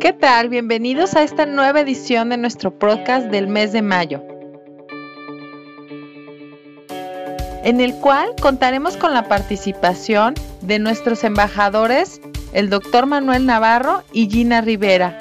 ¿Qué 0.00 0.14
tal? 0.14 0.48
Bienvenidos 0.48 1.14
a 1.14 1.22
esta 1.22 1.44
nueva 1.44 1.82
edición 1.82 2.30
de 2.30 2.38
nuestro 2.38 2.70
podcast 2.70 3.26
del 3.26 3.48
mes 3.48 3.72
de 3.72 3.82
mayo, 3.82 4.24
en 7.64 7.82
el 7.82 7.94
cual 7.96 8.30
contaremos 8.40 8.96
con 8.96 9.12
la 9.12 9.28
participación 9.28 10.32
de 10.62 10.78
nuestros 10.78 11.22
embajadores, 11.22 12.22
el 12.54 12.70
doctor 12.70 13.04
Manuel 13.04 13.44
Navarro 13.44 14.02
y 14.10 14.30
Gina 14.30 14.62
Rivera, 14.62 15.18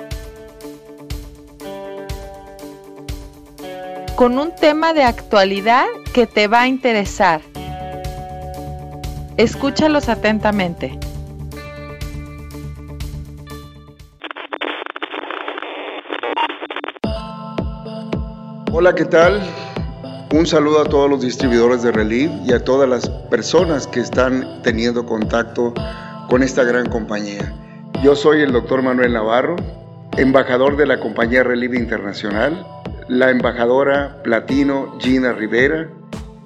con 4.15 4.39
un 4.39 4.55
tema 4.55 4.93
de 4.93 5.03
actualidad 5.03 5.87
que 6.13 6.25
te 6.25 6.47
va 6.47 6.61
a 6.61 6.67
interesar. 6.67 7.41
Escúchalos 9.35 10.07
atentamente. 10.07 10.97
Hola, 18.81 18.95
¿qué 18.95 19.03
tal? 19.03 19.41
Un 20.33 20.47
saludo 20.47 20.79
a 20.79 20.85
todos 20.85 21.09
los 21.09 21.19
distribuidores 21.19 21.83
de 21.83 21.91
Relief 21.91 22.31
y 22.45 22.53
a 22.53 22.63
todas 22.63 22.87
las 22.87 23.09
personas 23.09 23.87
que 23.87 23.99
están 23.99 24.61
teniendo 24.63 25.05
contacto 25.05 25.73
con 26.29 26.43
esta 26.43 26.63
gran 26.63 26.87
compañía. 26.87 27.53
Yo 28.01 28.15
soy 28.15 28.41
el 28.41 28.53
doctor 28.53 28.81
Manuel 28.81 29.11
Navarro, 29.11 29.57
embajador 30.15 30.77
de 30.77 30.85
la 30.85 30.97
compañía 31.01 31.43
Relief 31.43 31.73
Internacional, 31.73 32.65
la 33.09 33.31
embajadora 33.31 34.23
Platino 34.23 34.97
Gina 34.99 35.33
Rivera, 35.33 35.89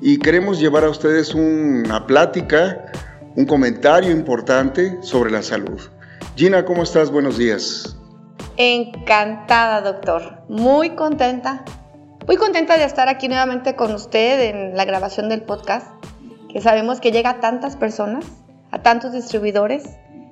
y 0.02 0.18
queremos 0.18 0.60
llevar 0.60 0.86
a 0.86 0.90
ustedes 0.90 1.36
una 1.36 2.08
plática, 2.08 2.84
un 3.36 3.46
comentario 3.46 4.10
importante 4.10 4.98
sobre 5.04 5.30
la 5.30 5.44
salud. 5.44 5.80
Gina, 6.36 6.66
¿cómo 6.66 6.82
estás? 6.82 7.12
Buenos 7.12 7.38
días. 7.38 7.96
Encantada, 8.58 9.82
doctor. 9.82 10.40
Muy 10.50 10.96
contenta 10.96 11.64
muy 12.26 12.38
contenta 12.38 12.78
de 12.78 12.86
estar 12.86 13.10
aquí 13.10 13.28
nuevamente 13.28 13.76
con 13.76 13.94
usted 13.94 14.50
en 14.50 14.78
la 14.78 14.86
grabación 14.86 15.28
del 15.28 15.42
podcast, 15.42 15.88
que 16.50 16.62
sabemos 16.62 17.02
que 17.02 17.12
llega 17.12 17.32
a 17.32 17.40
tantas 17.42 17.76
personas, 17.76 18.26
a 18.72 18.82
tantos 18.82 19.12
distribuidores, 19.12 19.84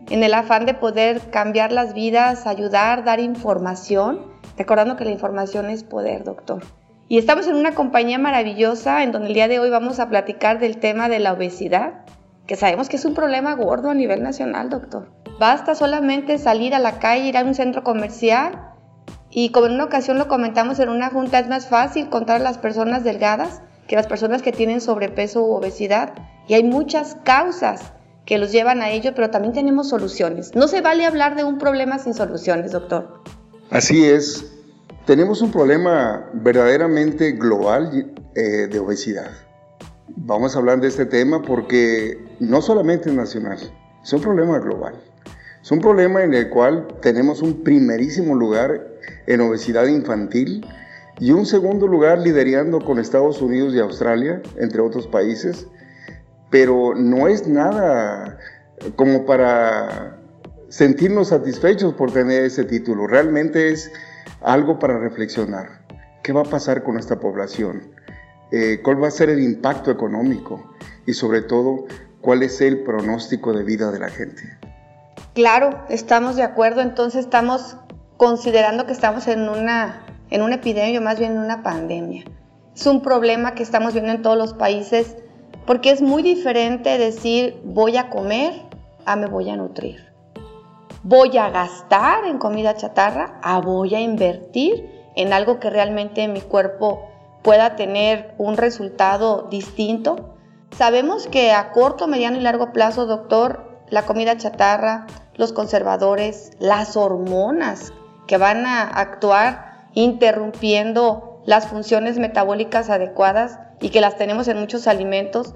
en 0.09 0.23
el 0.23 0.34
afán 0.34 0.66
de 0.66 0.73
poder 0.73 1.19
cambiar 1.31 1.72
las 1.72 1.94
vidas, 1.94 2.47
ayudar, 2.47 3.03
dar 3.03 3.19
información, 3.19 4.25
recordando 4.58 4.95
que 4.95 5.03
la 5.03 5.12
información 5.12 5.69
es 5.69 5.84
poder, 5.84 6.23
doctor. 6.23 6.64
Y 7.09 7.17
estamos 7.17 7.47
en 7.47 7.56
una 7.56 7.75
compañía 7.75 8.17
maravillosa 8.17 9.03
en 9.03 9.12
donde 9.12 9.28
el 9.28 9.34
día 9.34 9.50
de 9.50 9.59
hoy 9.59 9.69
vamos 9.69 10.00
a 10.00 10.08
platicar 10.08 10.59
del 10.59 10.78
tema 10.78 11.09
de 11.09 11.19
la 11.19 11.34
obesidad, 11.34 12.06
que 12.47 12.56
sabemos 12.56 12.88
que 12.88 12.95
es 12.95 13.06
un 13.06 13.14
problema 13.14 13.53
gordo 13.56 13.89
a 13.89 13.94
nivel 13.94 14.23
nacional, 14.23 14.69
doctor. 14.69 15.12
Basta 15.39 15.75
solamente 15.75 16.38
salir 16.38 16.73
a 16.73 16.80
la 16.80 17.00
calle, 17.00 17.28
ir 17.28 17.38
a 17.38 17.44
un 17.44 17.53
centro 17.53 17.84
comercial 17.84 18.70
y 19.31 19.49
como 19.49 19.67
en 19.67 19.73
una 19.73 19.85
ocasión 19.85 20.17
lo 20.17 20.27
comentamos 20.27 20.79
en 20.79 20.89
una 20.89 21.09
junta, 21.09 21.39
es 21.39 21.47
más 21.47 21.67
fácil 21.67 22.09
contar 22.09 22.41
a 22.41 22.43
las 22.43 22.57
personas 22.57 23.03
delgadas 23.03 23.61
que 23.88 23.95
las 23.95 24.07
personas 24.07 24.41
que 24.41 24.51
tienen 24.51 24.81
sobrepeso 24.81 25.41
u 25.41 25.53
obesidad. 25.53 26.13
Y 26.47 26.53
hay 26.53 26.63
muchas 26.63 27.17
causas 27.23 27.93
que 28.25 28.38
los 28.38 28.51
llevan 28.51 28.81
a 28.81 28.89
ello, 28.89 29.13
pero 29.15 29.29
también 29.29 29.53
tenemos 29.53 29.89
soluciones. 29.89 30.55
No 30.55 30.67
se 30.67 30.81
vale 30.81 31.05
hablar 31.05 31.35
de 31.35 31.43
un 31.43 31.57
problema 31.57 31.97
sin 31.97 32.13
soluciones, 32.13 32.71
doctor. 32.71 33.21
Así 33.69 34.05
es. 34.05 34.45
Tenemos 35.05 35.41
un 35.41 35.51
problema 35.51 36.29
verdaderamente 36.33 37.31
global 37.31 38.13
eh, 38.35 38.67
de 38.67 38.79
obesidad. 38.79 39.31
Vamos 40.09 40.55
a 40.55 40.59
hablar 40.59 40.79
de 40.81 40.89
este 40.89 41.05
tema 41.05 41.41
porque 41.41 42.17
no 42.39 42.61
solamente 42.61 43.09
es 43.09 43.16
nacional, 43.16 43.57
es 44.03 44.13
un 44.13 44.21
problema 44.21 44.59
global. 44.59 44.93
Es 45.61 45.71
un 45.71 45.79
problema 45.79 46.23
en 46.23 46.33
el 46.33 46.49
cual 46.49 46.88
tenemos 47.01 47.41
un 47.41 47.63
primerísimo 47.63 48.35
lugar 48.35 48.91
en 49.27 49.41
obesidad 49.41 49.88
infantil 49.88 50.66
y 51.19 51.31
un 51.31 51.45
segundo 51.45 51.88
lugar 51.88 52.19
liderando 52.19 52.79
con 52.79 53.00
Estados 53.00 53.41
Unidos 53.41 53.73
y 53.73 53.79
Australia, 53.79 54.41
entre 54.57 54.81
otros 54.81 55.07
países, 55.07 55.67
pero 56.50 56.95
no 56.95 57.28
es 57.28 57.47
nada 57.47 58.39
como 58.95 59.25
para 59.25 60.17
sentirnos 60.69 61.28
satisfechos 61.28 61.94
por 61.94 62.12
tener 62.12 62.44
ese 62.45 62.63
título, 62.63 63.06
realmente 63.06 63.69
es 63.69 63.91
algo 64.41 64.79
para 64.79 64.97
reflexionar. 64.97 65.81
¿Qué 66.23 66.33
va 66.33 66.41
a 66.41 66.45
pasar 66.45 66.83
con 66.83 66.97
esta 66.97 67.19
población? 67.19 67.91
Eh, 68.51 68.79
¿Cuál 68.83 69.03
va 69.03 69.07
a 69.07 69.12
ser 69.12 69.29
el 69.29 69.41
impacto 69.41 69.91
económico? 69.91 70.73
Y 71.06 71.13
sobre 71.13 71.41
todo, 71.41 71.85
¿cuál 72.22 72.44
es 72.44 72.62
el 72.62 72.83
pronóstico 72.83 73.53
de 73.53 73.63
vida 73.63 73.91
de 73.91 74.00
la 74.00 74.09
gente? 74.09 74.57
Claro, 75.33 75.85
estamos 75.89 76.35
de 76.35 76.44
acuerdo, 76.44 76.81
entonces 76.81 77.22
estamos 77.22 77.78
considerando 78.21 78.85
que 78.85 78.93
estamos 78.93 79.27
en 79.27 79.49
una, 79.49 80.05
en 80.29 80.43
una 80.43 80.53
epidemia, 80.53 81.01
más 81.01 81.17
bien 81.17 81.31
en 81.31 81.39
una 81.39 81.63
pandemia. 81.63 82.23
Es 82.75 82.85
un 82.85 83.01
problema 83.01 83.55
que 83.55 83.63
estamos 83.63 83.93
viendo 83.93 84.11
en 84.11 84.21
todos 84.21 84.37
los 84.37 84.53
países 84.53 85.17
porque 85.65 85.89
es 85.89 86.03
muy 86.03 86.21
diferente 86.21 86.99
decir 86.99 87.59
voy 87.63 87.97
a 87.97 88.11
comer 88.11 88.53
a 89.07 89.15
me 89.15 89.25
voy 89.25 89.49
a 89.49 89.55
nutrir. 89.55 90.13
Voy 91.01 91.35
a 91.35 91.49
gastar 91.49 92.25
en 92.25 92.37
comida 92.37 92.75
chatarra 92.75 93.39
a 93.41 93.59
voy 93.59 93.95
a 93.95 94.01
invertir 94.01 94.88
en 95.15 95.33
algo 95.33 95.59
que 95.59 95.71
realmente 95.71 96.27
mi 96.27 96.41
cuerpo 96.41 97.09
pueda 97.41 97.75
tener 97.75 98.35
un 98.38 98.55
resultado 98.55 99.47
distinto. 99.49 100.35
Sabemos 100.77 101.25
que 101.25 101.53
a 101.53 101.71
corto, 101.71 102.05
mediano 102.05 102.38
y 102.38 102.41
largo 102.41 102.71
plazo, 102.71 103.07
doctor, 103.07 103.81
la 103.89 104.03
comida 104.03 104.38
chatarra, 104.38 105.07
los 105.38 105.53
conservadores, 105.53 106.51
las 106.59 106.95
hormonas 106.95 107.91
que 108.31 108.38
van 108.38 108.66
a 108.66 108.84
actuar 108.84 109.90
interrumpiendo 109.94 111.42
las 111.46 111.68
funciones 111.68 112.18
metabólicas 112.18 112.90
adecuadas 112.90 113.59
y 113.81 113.90
que 113.90 114.00
las 114.00 114.16
tenemos 114.16 114.47
en 114.47 114.58
muchos 114.58 114.88
alimentos 114.88 115.53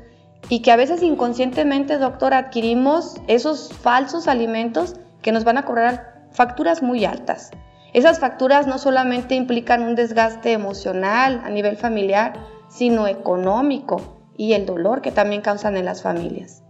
y 0.49 0.61
que 0.61 0.73
a 0.73 0.75
veces 0.75 1.01
inconscientemente, 1.01 1.97
doctor, 1.97 2.33
adquirimos 2.33 3.15
esos 3.27 3.71
falsos 3.71 4.27
alimentos 4.27 4.95
que 5.21 5.31
nos 5.31 5.45
van 5.45 5.57
a 5.57 5.63
cobrar 5.63 6.25
facturas 6.31 6.83
muy 6.83 7.05
altas. 7.05 7.51
Esas 7.93 8.19
facturas 8.19 8.67
no 8.67 8.77
solamente 8.77 9.35
implican 9.35 9.81
un 9.81 9.95
desgaste 9.95 10.51
emocional 10.51 11.43
a 11.45 11.49
nivel 11.49 11.77
familiar, 11.77 12.33
sino 12.67 13.07
económico 13.07 14.19
y 14.35 14.51
el 14.51 14.65
dolor 14.65 15.01
que 15.01 15.13
también 15.13 15.41
causan 15.41 15.77
en 15.77 15.85
las 15.85 16.01
familias. 16.01 16.61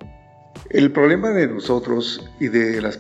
El 0.70 0.92
problema 0.92 1.32
de 1.32 1.48
nosotros 1.48 2.30
y 2.40 2.50
de 2.50 2.94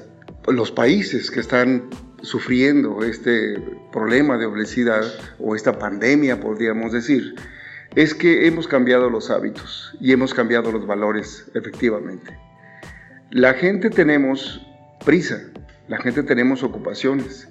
los 0.48 0.72
países 0.72 1.30
que 1.30 1.42
están 1.42 1.88
sufriendo 2.22 3.03
este 3.03 3.59
problema 3.92 4.38
de 4.38 4.46
obesidad 4.46 5.03
o 5.40 5.56
esta 5.56 5.78
pandemia, 5.78 6.40
podríamos 6.40 6.92
decir, 6.92 7.36
es 7.96 8.14
que 8.14 8.48
hemos 8.48 8.68
cambiado 8.68 9.09
los 9.09 9.30
hábitos 9.30 9.96
y 10.00 10.12
hemos 10.12 10.34
cambiado 10.34 10.72
los 10.72 10.86
valores, 10.86 11.50
efectivamente. 11.54 12.38
La 13.31 13.54
gente 13.54 13.90
tenemos 13.90 14.62
prisa, 15.06 15.42
la 15.88 15.98
gente 15.98 16.24
tenemos 16.24 16.64
ocupaciones, 16.64 17.48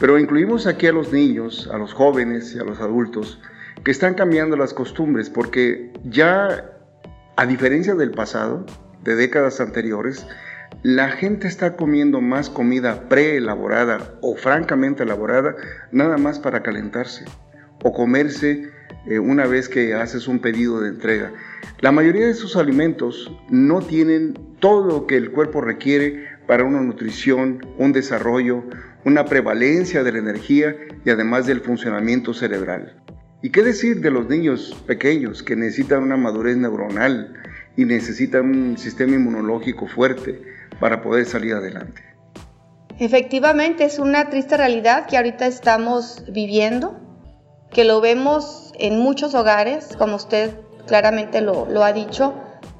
pero 0.00 0.18
incluimos 0.18 0.66
aquí 0.66 0.86
a 0.86 0.92
los 0.92 1.12
niños, 1.12 1.68
a 1.72 1.78
los 1.78 1.92
jóvenes 1.92 2.54
y 2.54 2.58
a 2.58 2.64
los 2.64 2.80
adultos 2.80 3.40
que 3.84 3.90
están 3.90 4.14
cambiando 4.14 4.56
las 4.56 4.74
costumbres 4.74 5.30
porque 5.30 5.92
ya, 6.04 6.72
a 7.36 7.46
diferencia 7.46 7.94
del 7.94 8.10
pasado, 8.10 8.64
de 9.02 9.16
décadas 9.16 9.60
anteriores, 9.60 10.26
la 10.82 11.10
gente 11.10 11.46
está 11.46 11.76
comiendo 11.76 12.20
más 12.20 12.50
comida 12.50 13.08
preelaborada 13.08 14.14
o 14.20 14.34
francamente 14.34 15.04
elaborada 15.04 15.54
nada 15.92 16.18
más 16.18 16.40
para 16.40 16.64
calentarse 16.64 17.24
o 17.84 17.92
comerse 17.92 18.68
eh, 19.06 19.20
una 19.20 19.46
vez 19.46 19.68
que 19.68 19.94
haces 19.94 20.26
un 20.26 20.40
pedido 20.40 20.80
de 20.80 20.88
entrega. 20.88 21.32
La 21.80 21.92
mayoría 21.92 22.26
de 22.26 22.32
esos 22.32 22.56
alimentos 22.56 23.32
no 23.48 23.80
tienen 23.80 24.34
todo 24.58 24.84
lo 24.86 25.06
que 25.06 25.16
el 25.16 25.30
cuerpo 25.30 25.60
requiere 25.60 26.26
para 26.48 26.64
una 26.64 26.80
nutrición, 26.80 27.64
un 27.78 27.92
desarrollo, 27.92 28.64
una 29.04 29.24
prevalencia 29.24 30.02
de 30.02 30.12
la 30.12 30.18
energía 30.18 30.74
y 31.04 31.10
además 31.10 31.46
del 31.46 31.60
funcionamiento 31.60 32.34
cerebral. 32.34 33.00
¿Y 33.40 33.50
qué 33.50 33.62
decir 33.62 34.00
de 34.00 34.10
los 34.10 34.28
niños 34.28 34.82
pequeños 34.86 35.44
que 35.44 35.54
necesitan 35.54 36.02
una 36.02 36.16
madurez 36.16 36.56
neuronal 36.56 37.34
y 37.76 37.84
necesitan 37.84 38.50
un 38.50 38.78
sistema 38.78 39.14
inmunológico 39.14 39.86
fuerte? 39.86 40.42
Para 40.82 41.00
poder 41.00 41.26
salir 41.26 41.54
adelante. 41.54 42.02
Efectivamente, 42.98 43.84
es 43.84 44.00
una 44.00 44.30
triste 44.30 44.56
realidad 44.56 45.06
que 45.06 45.16
ahorita 45.16 45.46
estamos 45.46 46.24
viviendo, 46.28 46.98
que 47.70 47.84
lo 47.84 48.00
vemos 48.00 48.72
en 48.80 48.98
muchos 48.98 49.36
hogares, 49.36 49.96
como 49.96 50.16
usted 50.16 50.50
claramente 50.88 51.40
lo, 51.40 51.66
lo 51.66 51.84
ha 51.84 51.92
dicho. 51.92 52.34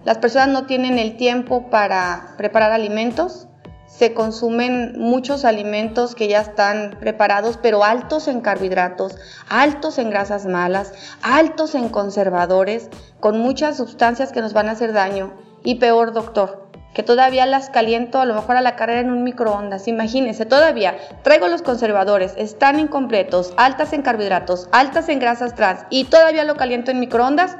Las 0.04 0.18
personas 0.18 0.48
no 0.48 0.66
tienen 0.66 0.98
el 0.98 1.16
tiempo 1.16 1.70
para 1.70 2.34
preparar 2.36 2.72
alimentos, 2.72 3.46
se 3.86 4.14
consumen 4.14 4.94
muchos 4.98 5.44
alimentos 5.44 6.16
que 6.16 6.26
ya 6.26 6.40
están 6.40 6.96
preparados, 6.98 7.56
pero 7.62 7.84
altos 7.84 8.26
en 8.26 8.40
carbohidratos, 8.40 9.16
altos 9.48 9.98
en 9.98 10.10
grasas 10.10 10.46
malas, 10.46 10.92
altos 11.22 11.76
en 11.76 11.88
conservadores, 11.88 12.88
con 13.20 13.38
muchas 13.38 13.76
sustancias 13.76 14.32
que 14.32 14.40
nos 14.40 14.54
van 14.54 14.68
a 14.68 14.72
hacer 14.72 14.92
daño. 14.92 15.34
Y 15.62 15.76
peor, 15.76 16.12
doctor, 16.12 16.61
que 16.94 17.02
todavía 17.02 17.46
las 17.46 17.70
caliento 17.70 18.20
a 18.20 18.24
lo 18.24 18.34
mejor 18.34 18.56
a 18.56 18.60
la 18.60 18.76
carrera 18.76 19.00
en 19.00 19.10
un 19.10 19.24
microondas. 19.24 19.88
Imagínense, 19.88 20.46
todavía 20.46 20.96
traigo 21.22 21.48
los 21.48 21.62
conservadores, 21.62 22.34
están 22.36 22.78
incompletos, 22.78 23.54
altas 23.56 23.92
en 23.92 24.02
carbohidratos, 24.02 24.68
altas 24.72 25.08
en 25.08 25.18
grasas 25.18 25.54
trans 25.54 25.86
y 25.90 26.04
todavía 26.04 26.44
lo 26.44 26.56
caliento 26.56 26.90
en 26.90 27.00
microondas. 27.00 27.56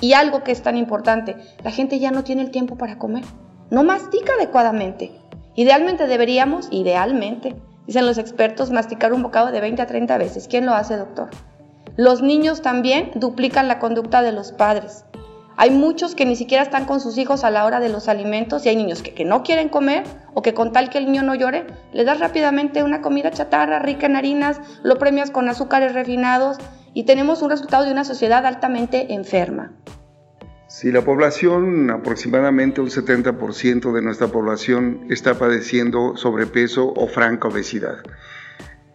Y 0.00 0.12
algo 0.12 0.44
que 0.44 0.52
es 0.52 0.62
tan 0.62 0.76
importante, 0.76 1.36
la 1.64 1.72
gente 1.72 1.98
ya 1.98 2.10
no 2.10 2.22
tiene 2.22 2.42
el 2.42 2.50
tiempo 2.50 2.76
para 2.76 2.98
comer, 2.98 3.24
no 3.70 3.82
mastica 3.82 4.34
adecuadamente. 4.34 5.12
Idealmente 5.56 6.06
deberíamos, 6.06 6.68
idealmente, 6.70 7.56
dicen 7.86 8.06
los 8.06 8.16
expertos, 8.16 8.70
masticar 8.70 9.12
un 9.12 9.24
bocado 9.24 9.50
de 9.50 9.60
20 9.60 9.82
a 9.82 9.86
30 9.86 10.16
veces. 10.18 10.46
¿Quién 10.46 10.66
lo 10.66 10.74
hace, 10.74 10.96
doctor? 10.96 11.30
Los 11.96 12.22
niños 12.22 12.62
también 12.62 13.10
duplican 13.16 13.66
la 13.66 13.80
conducta 13.80 14.22
de 14.22 14.30
los 14.30 14.52
padres. 14.52 15.04
Hay 15.60 15.70
muchos 15.70 16.14
que 16.14 16.24
ni 16.24 16.36
siquiera 16.36 16.62
están 16.62 16.84
con 16.84 17.00
sus 17.00 17.18
hijos 17.18 17.42
a 17.42 17.50
la 17.50 17.64
hora 17.64 17.80
de 17.80 17.88
los 17.88 18.06
alimentos 18.06 18.64
y 18.64 18.68
hay 18.68 18.76
niños 18.76 19.02
que, 19.02 19.24
no 19.24 19.42
quieren 19.42 19.68
comer 19.68 20.04
o 20.32 20.40
que 20.40 20.54
con 20.54 20.70
tal 20.70 20.88
que 20.88 20.98
el 20.98 21.06
niño 21.06 21.24
no 21.24 21.34
llore, 21.34 21.66
le 21.92 22.04
das 22.04 22.20
rápidamente 22.20 22.84
una 22.84 23.02
comida 23.02 23.32
chatarra 23.32 23.80
rica 23.80 24.06
en 24.06 24.14
harinas, 24.14 24.60
lo 24.84 24.98
premias 24.98 25.32
con 25.32 25.48
azúcares 25.48 25.94
refinados 25.94 26.58
y 26.94 27.06
tenemos 27.06 27.42
un 27.42 27.50
resultado 27.50 27.84
de 27.84 27.90
una 27.90 28.04
sociedad 28.04 28.46
altamente 28.46 29.12
enferma. 29.14 29.72
Si 30.68 30.92
la 30.92 31.02
población, 31.02 31.90
aproximadamente 31.90 32.80
un 32.80 32.90
70% 32.90 33.92
de 33.92 34.00
nuestra 34.00 34.28
población 34.28 35.06
está 35.10 35.34
padeciendo 35.34 36.16
sobrepeso 36.16 36.92
o 36.94 37.08
franca 37.08 37.48
obesidad. 37.48 37.96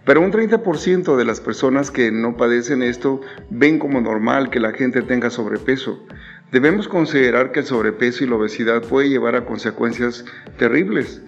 Pero 0.05 0.19
un 0.19 0.31
30% 0.31 1.15
de 1.15 1.25
las 1.25 1.39
personas 1.39 1.89
que 1.89 2.11
no 2.11 2.35
padecen 2.35 2.83
esto 2.83 3.21
ven 3.49 3.79
como 3.79 4.01
normal 4.01 4.49
que 4.49 4.59
la 4.59 4.73
gente 4.73 5.01
tenga 5.01 5.29
sobrepeso. 5.29 6.05
Debemos 6.53 6.87
considerar 6.87 7.51
que 7.51 7.61
el 7.61 7.65
sobrepeso 7.65 8.23
y 8.23 8.27
la 8.27 8.35
obesidad 8.35 8.83
puede 8.83 9.09
llevar 9.09 9.35
a 9.35 9.43
consecuencias 9.43 10.23
terribles. 10.59 11.19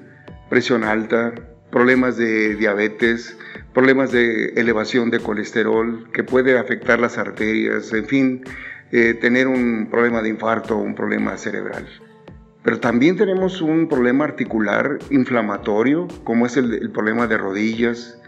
Presión 0.52 0.84
alta, 0.84 1.34
problemas 1.72 2.16
de 2.16 2.56
diabetes, 2.56 3.36
problemas 3.74 4.12
de 4.12 4.50
elevación 4.50 5.10
de 5.10 5.18
colesterol 5.18 6.12
que 6.14 6.24
puede 6.24 6.60
afectar 6.60 7.00
las 7.00 7.18
arterias, 7.18 7.92
en 7.92 8.06
fin, 8.06 8.44
eh, 8.92 9.16
tener 9.16 9.48
un 9.48 9.88
problema 9.90 10.22
de 10.22 10.30
infarto, 10.30 10.78
un 10.78 10.94
problema 10.94 11.36
cerebral. 11.38 11.88
Pero 12.62 12.80
también 12.80 13.18
tenemos 13.18 13.64
un 13.64 13.90
problema 13.90 14.26
articular 14.26 15.00
inflamatorio, 15.10 16.08
como 16.24 16.46
es 16.46 16.56
el, 16.56 16.92
problema 16.92 17.26
de 17.26 17.40
rodillas, 17.40 18.22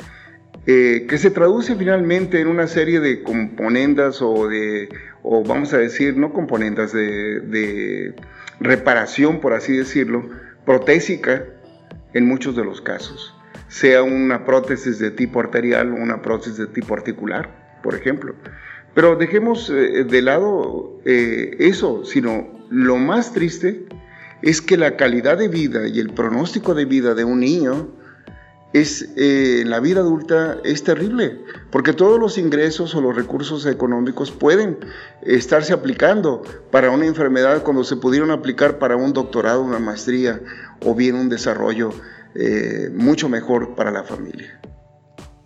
eh, 0.65 1.05
que 1.07 1.19
se 1.19 1.29
traduce 1.29 1.75
finalmente 1.75 2.41
en 2.41 2.47
una 2.47 2.65
serie 2.65 2.99
de 2.99 3.21
componendas 3.21 4.19
o 4.23 4.47
de 4.47 4.89
o 5.29 5.43
vamos 5.43 5.73
a 5.73 5.77
decir, 5.77 6.15
no 6.15 6.31
componentes 6.31 6.93
de, 6.93 8.15
reparación, 8.59 9.41
por 9.41 9.53
así 9.53 9.75
decirlo, 9.75 10.29
protésica 10.65 11.43
en 12.13 12.25
muchos 12.25 12.55
de 12.55 12.63
los 12.63 12.81
casos, 12.81 13.35
sea 13.67 14.03
una 14.03 14.45
prótesis 14.45 14.99
de 14.99 15.11
tipo 15.11 15.39
arterial 15.39 15.91
o 15.91 15.95
una 15.95 16.21
prótesis 16.21 16.57
de 16.57 16.67
tipo 16.67 16.93
articular, 16.93 17.79
por 17.83 17.93
ejemplo. 17.93 18.35
Pero 18.95 19.15
dejemos 19.17 19.69
eh, 19.69 20.05
de 20.05 20.21
lado 20.21 21.01
eh, 21.05 21.57
eso, 21.59 22.05
sino 22.05 22.65
lo 22.69 22.95
más 22.95 23.33
triste 23.33 23.85
es 24.41 24.61
que 24.61 24.77
la 24.77 24.95
calidad 24.95 25.37
de 25.37 25.49
vida 25.49 25.87
y 25.87 25.99
el 25.99 26.13
pronóstico 26.13 26.73
de 26.73 26.85
vida 26.85 27.13
de 27.15 27.25
un 27.25 27.41
niño 27.41 27.89
es, 28.73 29.09
eh, 29.15 29.61
en 29.61 29.69
la 29.69 29.79
vida 29.79 30.01
adulta 30.01 30.57
es 30.63 30.83
terrible, 30.83 31.41
porque 31.71 31.93
todos 31.93 32.19
los 32.19 32.37
ingresos 32.37 32.93
o 32.95 33.01
los 33.01 33.15
recursos 33.15 33.65
económicos 33.65 34.31
pueden 34.31 34.77
estarse 35.21 35.73
aplicando 35.73 36.41
para 36.71 36.91
una 36.91 37.05
enfermedad 37.05 37.63
cuando 37.63 37.83
se 37.83 37.95
pudieron 37.95 38.31
aplicar 38.31 38.77
para 38.77 38.95
un 38.95 39.13
doctorado, 39.13 39.63
una 39.63 39.79
maestría 39.79 40.41
o 40.85 40.93
bien 40.93 41.15
un 41.15 41.29
desarrollo 41.29 41.91
eh, 42.35 42.89
mucho 42.93 43.29
mejor 43.29 43.75
para 43.75 43.91
la 43.91 44.03
familia. 44.03 44.59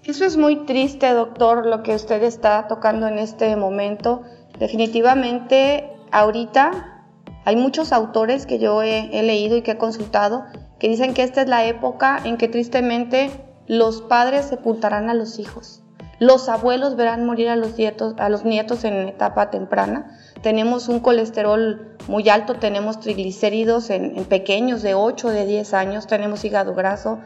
Eso 0.03 0.25
es 0.25 0.35
muy 0.35 0.65
triste, 0.65 1.09
doctor, 1.11 1.65
lo 1.67 1.83
que 1.83 1.95
usted 1.95 2.23
está 2.23 2.67
tocando 2.67 3.07
en 3.07 3.19
este 3.19 3.55
momento. 3.55 4.23
Definitivamente, 4.59 5.87
ahorita 6.11 7.05
hay 7.45 7.55
muchos 7.55 7.91
autores 7.91 8.47
que 8.47 8.57
yo 8.57 8.81
he 8.81 9.23
leído 9.23 9.55
y 9.57 9.61
que 9.61 9.71
he 9.71 9.77
consultado 9.77 10.43
que 10.81 10.89
dicen 10.89 11.13
que 11.13 11.21
esta 11.21 11.43
es 11.43 11.47
la 11.47 11.63
época 11.65 12.19
en 12.25 12.37
que 12.37 12.47
tristemente 12.47 13.29
los 13.67 14.01
padres 14.01 14.45
sepultarán 14.45 15.11
a 15.11 15.13
los 15.13 15.37
hijos. 15.37 15.83
Los 16.17 16.49
abuelos 16.49 16.95
verán 16.95 17.23
morir 17.23 17.49
a 17.49 17.55
los 17.55 17.77
nietos, 17.77 18.15
a 18.17 18.29
los 18.29 18.45
nietos 18.45 18.83
en 18.83 19.07
etapa 19.07 19.51
temprana. 19.51 20.17
Tenemos 20.41 20.89
un 20.89 20.99
colesterol 20.99 21.95
muy 22.07 22.27
alto, 22.29 22.55
tenemos 22.55 22.99
triglicéridos 22.99 23.91
en, 23.91 24.25
pequeños 24.25 24.81
de 24.81 24.95
8 24.95 25.29
de 25.29 25.45
10 25.45 25.71
años, 25.75 26.07
tenemos 26.07 26.43
hígado 26.45 26.73
graso 26.73 27.19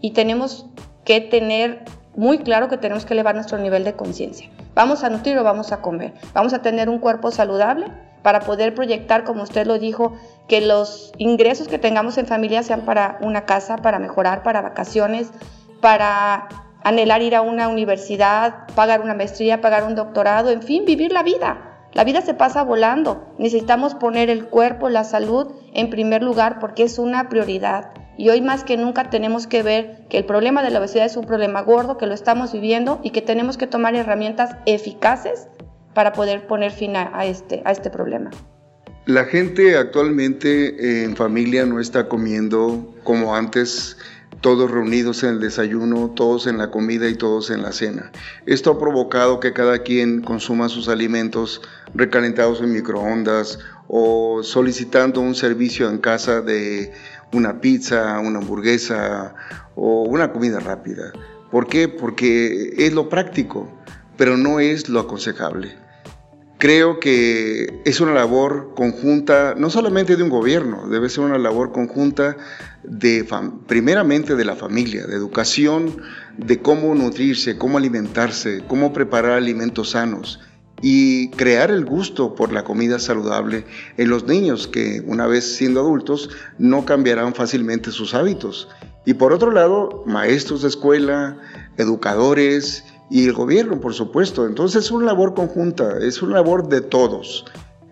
y 0.00 0.12
tenemos 0.12 0.64
que 1.04 1.20
tener 1.20 1.84
muy 2.16 2.38
claro 2.38 2.70
que 2.70 2.78
tenemos 2.78 3.04
que 3.04 3.12
elevar 3.12 3.34
nuestro 3.34 3.58
nivel 3.58 3.84
de 3.84 3.92
conciencia. 3.92 4.48
Vamos 4.74 5.04
a 5.04 5.10
nutrir 5.10 5.36
o 5.36 5.44
vamos 5.44 5.72
a 5.72 5.82
comer. 5.82 6.14
Vamos 6.32 6.54
a 6.54 6.62
tener 6.62 6.88
un 6.88 7.00
cuerpo 7.00 7.30
saludable 7.30 7.88
para 8.24 8.40
poder 8.40 8.74
proyectar, 8.74 9.22
como 9.24 9.42
usted 9.42 9.66
lo 9.66 9.78
dijo, 9.78 10.16
que 10.48 10.62
los 10.62 11.12
ingresos 11.18 11.68
que 11.68 11.78
tengamos 11.78 12.16
en 12.16 12.26
familia 12.26 12.62
sean 12.62 12.80
para 12.80 13.18
una 13.20 13.44
casa, 13.44 13.76
para 13.76 13.98
mejorar, 13.98 14.42
para 14.42 14.62
vacaciones, 14.62 15.30
para 15.82 16.48
anhelar 16.82 17.20
ir 17.20 17.36
a 17.36 17.42
una 17.42 17.68
universidad, 17.68 18.66
pagar 18.74 19.02
una 19.02 19.12
maestría, 19.12 19.60
pagar 19.60 19.84
un 19.84 19.94
doctorado, 19.94 20.50
en 20.50 20.62
fin, 20.62 20.86
vivir 20.86 21.12
la 21.12 21.22
vida. 21.22 21.86
La 21.92 22.02
vida 22.02 22.22
se 22.22 22.32
pasa 22.32 22.64
volando. 22.64 23.26
Necesitamos 23.36 23.94
poner 23.94 24.30
el 24.30 24.46
cuerpo, 24.46 24.88
la 24.88 25.04
salud 25.04 25.52
en 25.74 25.90
primer 25.90 26.22
lugar 26.22 26.60
porque 26.60 26.84
es 26.84 26.98
una 26.98 27.28
prioridad. 27.28 27.92
Y 28.16 28.30
hoy 28.30 28.40
más 28.40 28.64
que 28.64 28.78
nunca 28.78 29.10
tenemos 29.10 29.46
que 29.46 29.62
ver 29.62 30.06
que 30.08 30.16
el 30.16 30.24
problema 30.24 30.62
de 30.62 30.70
la 30.70 30.78
obesidad 30.78 31.04
es 31.04 31.18
un 31.18 31.26
problema 31.26 31.60
gordo, 31.60 31.98
que 31.98 32.06
lo 32.06 32.14
estamos 32.14 32.52
viviendo 32.52 33.00
y 33.02 33.10
que 33.10 33.20
tenemos 33.20 33.58
que 33.58 33.66
tomar 33.66 33.94
herramientas 33.94 34.56
eficaces 34.64 35.48
para 35.94 36.12
poder 36.12 36.46
poner 36.46 36.72
fin 36.72 36.96
a, 36.96 37.24
este, 37.24 37.62
este 37.66 37.90
problema. 37.90 38.30
La 39.06 39.24
gente 39.24 39.76
actualmente 39.76 41.04
en 41.04 41.14
familia 41.14 41.66
no 41.66 41.78
está 41.78 42.08
comiendo 42.08 42.94
como 43.04 43.36
antes, 43.36 43.98
todos 44.40 44.70
reunidos 44.70 45.22
en 45.22 45.30
el 45.30 45.40
desayuno, 45.40 46.10
todos 46.14 46.46
en 46.46 46.58
la 46.58 46.70
comida 46.70 47.08
y 47.08 47.14
todos 47.14 47.50
en 47.50 47.62
la 47.62 47.72
cena. 47.72 48.12
Esto 48.46 48.72
ha 48.72 48.78
provocado 48.78 49.40
que 49.40 49.52
cada 49.52 49.78
quien 49.78 50.22
consuma 50.22 50.68
sus 50.68 50.88
alimentos 50.88 51.62
recalentados 51.94 52.60
en 52.60 52.72
microondas 52.72 53.58
o 53.88 54.42
solicitando 54.42 55.20
un 55.20 55.34
servicio 55.34 55.88
en 55.88 55.98
casa 55.98 56.40
de 56.40 56.92
una 57.32 57.60
pizza, 57.60 58.18
una 58.20 58.38
hamburguesa 58.38 59.34
o 59.76 60.02
una 60.02 60.32
comida 60.32 60.60
rápida. 60.60 61.12
¿Por 61.50 61.66
qué? 61.66 61.88
Porque 61.88 62.74
es 62.76 62.92
lo 62.92 63.08
práctico, 63.08 63.70
pero 64.16 64.36
no 64.36 64.60
es 64.60 64.88
lo 64.88 65.00
aconsejable. 65.00 65.83
Creo 66.64 66.98
que 66.98 67.82
es 67.84 68.00
una 68.00 68.14
labor 68.14 68.72
conjunta, 68.74 69.54
no 69.54 69.68
solamente 69.68 70.16
de 70.16 70.22
un 70.22 70.30
gobierno, 70.30 70.88
debe 70.88 71.10
ser 71.10 71.22
una 71.22 71.36
labor 71.36 71.72
conjunta 71.72 72.38
de 72.82 73.28
primeramente 73.66 74.34
de 74.34 74.46
la 74.46 74.56
familia, 74.56 75.06
de 75.06 75.14
educación, 75.14 75.94
de 76.38 76.62
cómo 76.62 76.94
nutrirse, 76.94 77.58
cómo 77.58 77.76
alimentarse, 77.76 78.64
cómo 78.66 78.94
preparar 78.94 79.32
alimentos 79.32 79.90
sanos 79.90 80.40
y 80.80 81.28
crear 81.32 81.70
el 81.70 81.84
gusto 81.84 82.34
por 82.34 82.50
la 82.50 82.64
comida 82.64 82.98
saludable 82.98 83.66
en 83.98 84.08
los 84.08 84.24
niños 84.26 84.66
que 84.66 85.02
una 85.06 85.26
vez 85.26 85.56
siendo 85.56 85.80
adultos 85.80 86.30
no 86.56 86.86
cambiarán 86.86 87.34
fácilmente 87.34 87.90
sus 87.90 88.14
hábitos. 88.14 88.70
Y 89.04 89.12
por 89.12 89.34
otro 89.34 89.50
lado, 89.50 90.02
maestros 90.06 90.62
de 90.62 90.68
escuela, 90.68 91.36
educadores, 91.76 92.84
y 93.10 93.26
el 93.26 93.32
gobierno, 93.32 93.80
por 93.80 93.94
supuesto. 93.94 94.46
Entonces 94.46 94.84
es 94.84 94.90
una 94.90 95.06
labor 95.06 95.34
conjunta, 95.34 95.98
es 96.00 96.22
una 96.22 96.36
labor 96.36 96.68
de 96.68 96.80
todos. 96.80 97.44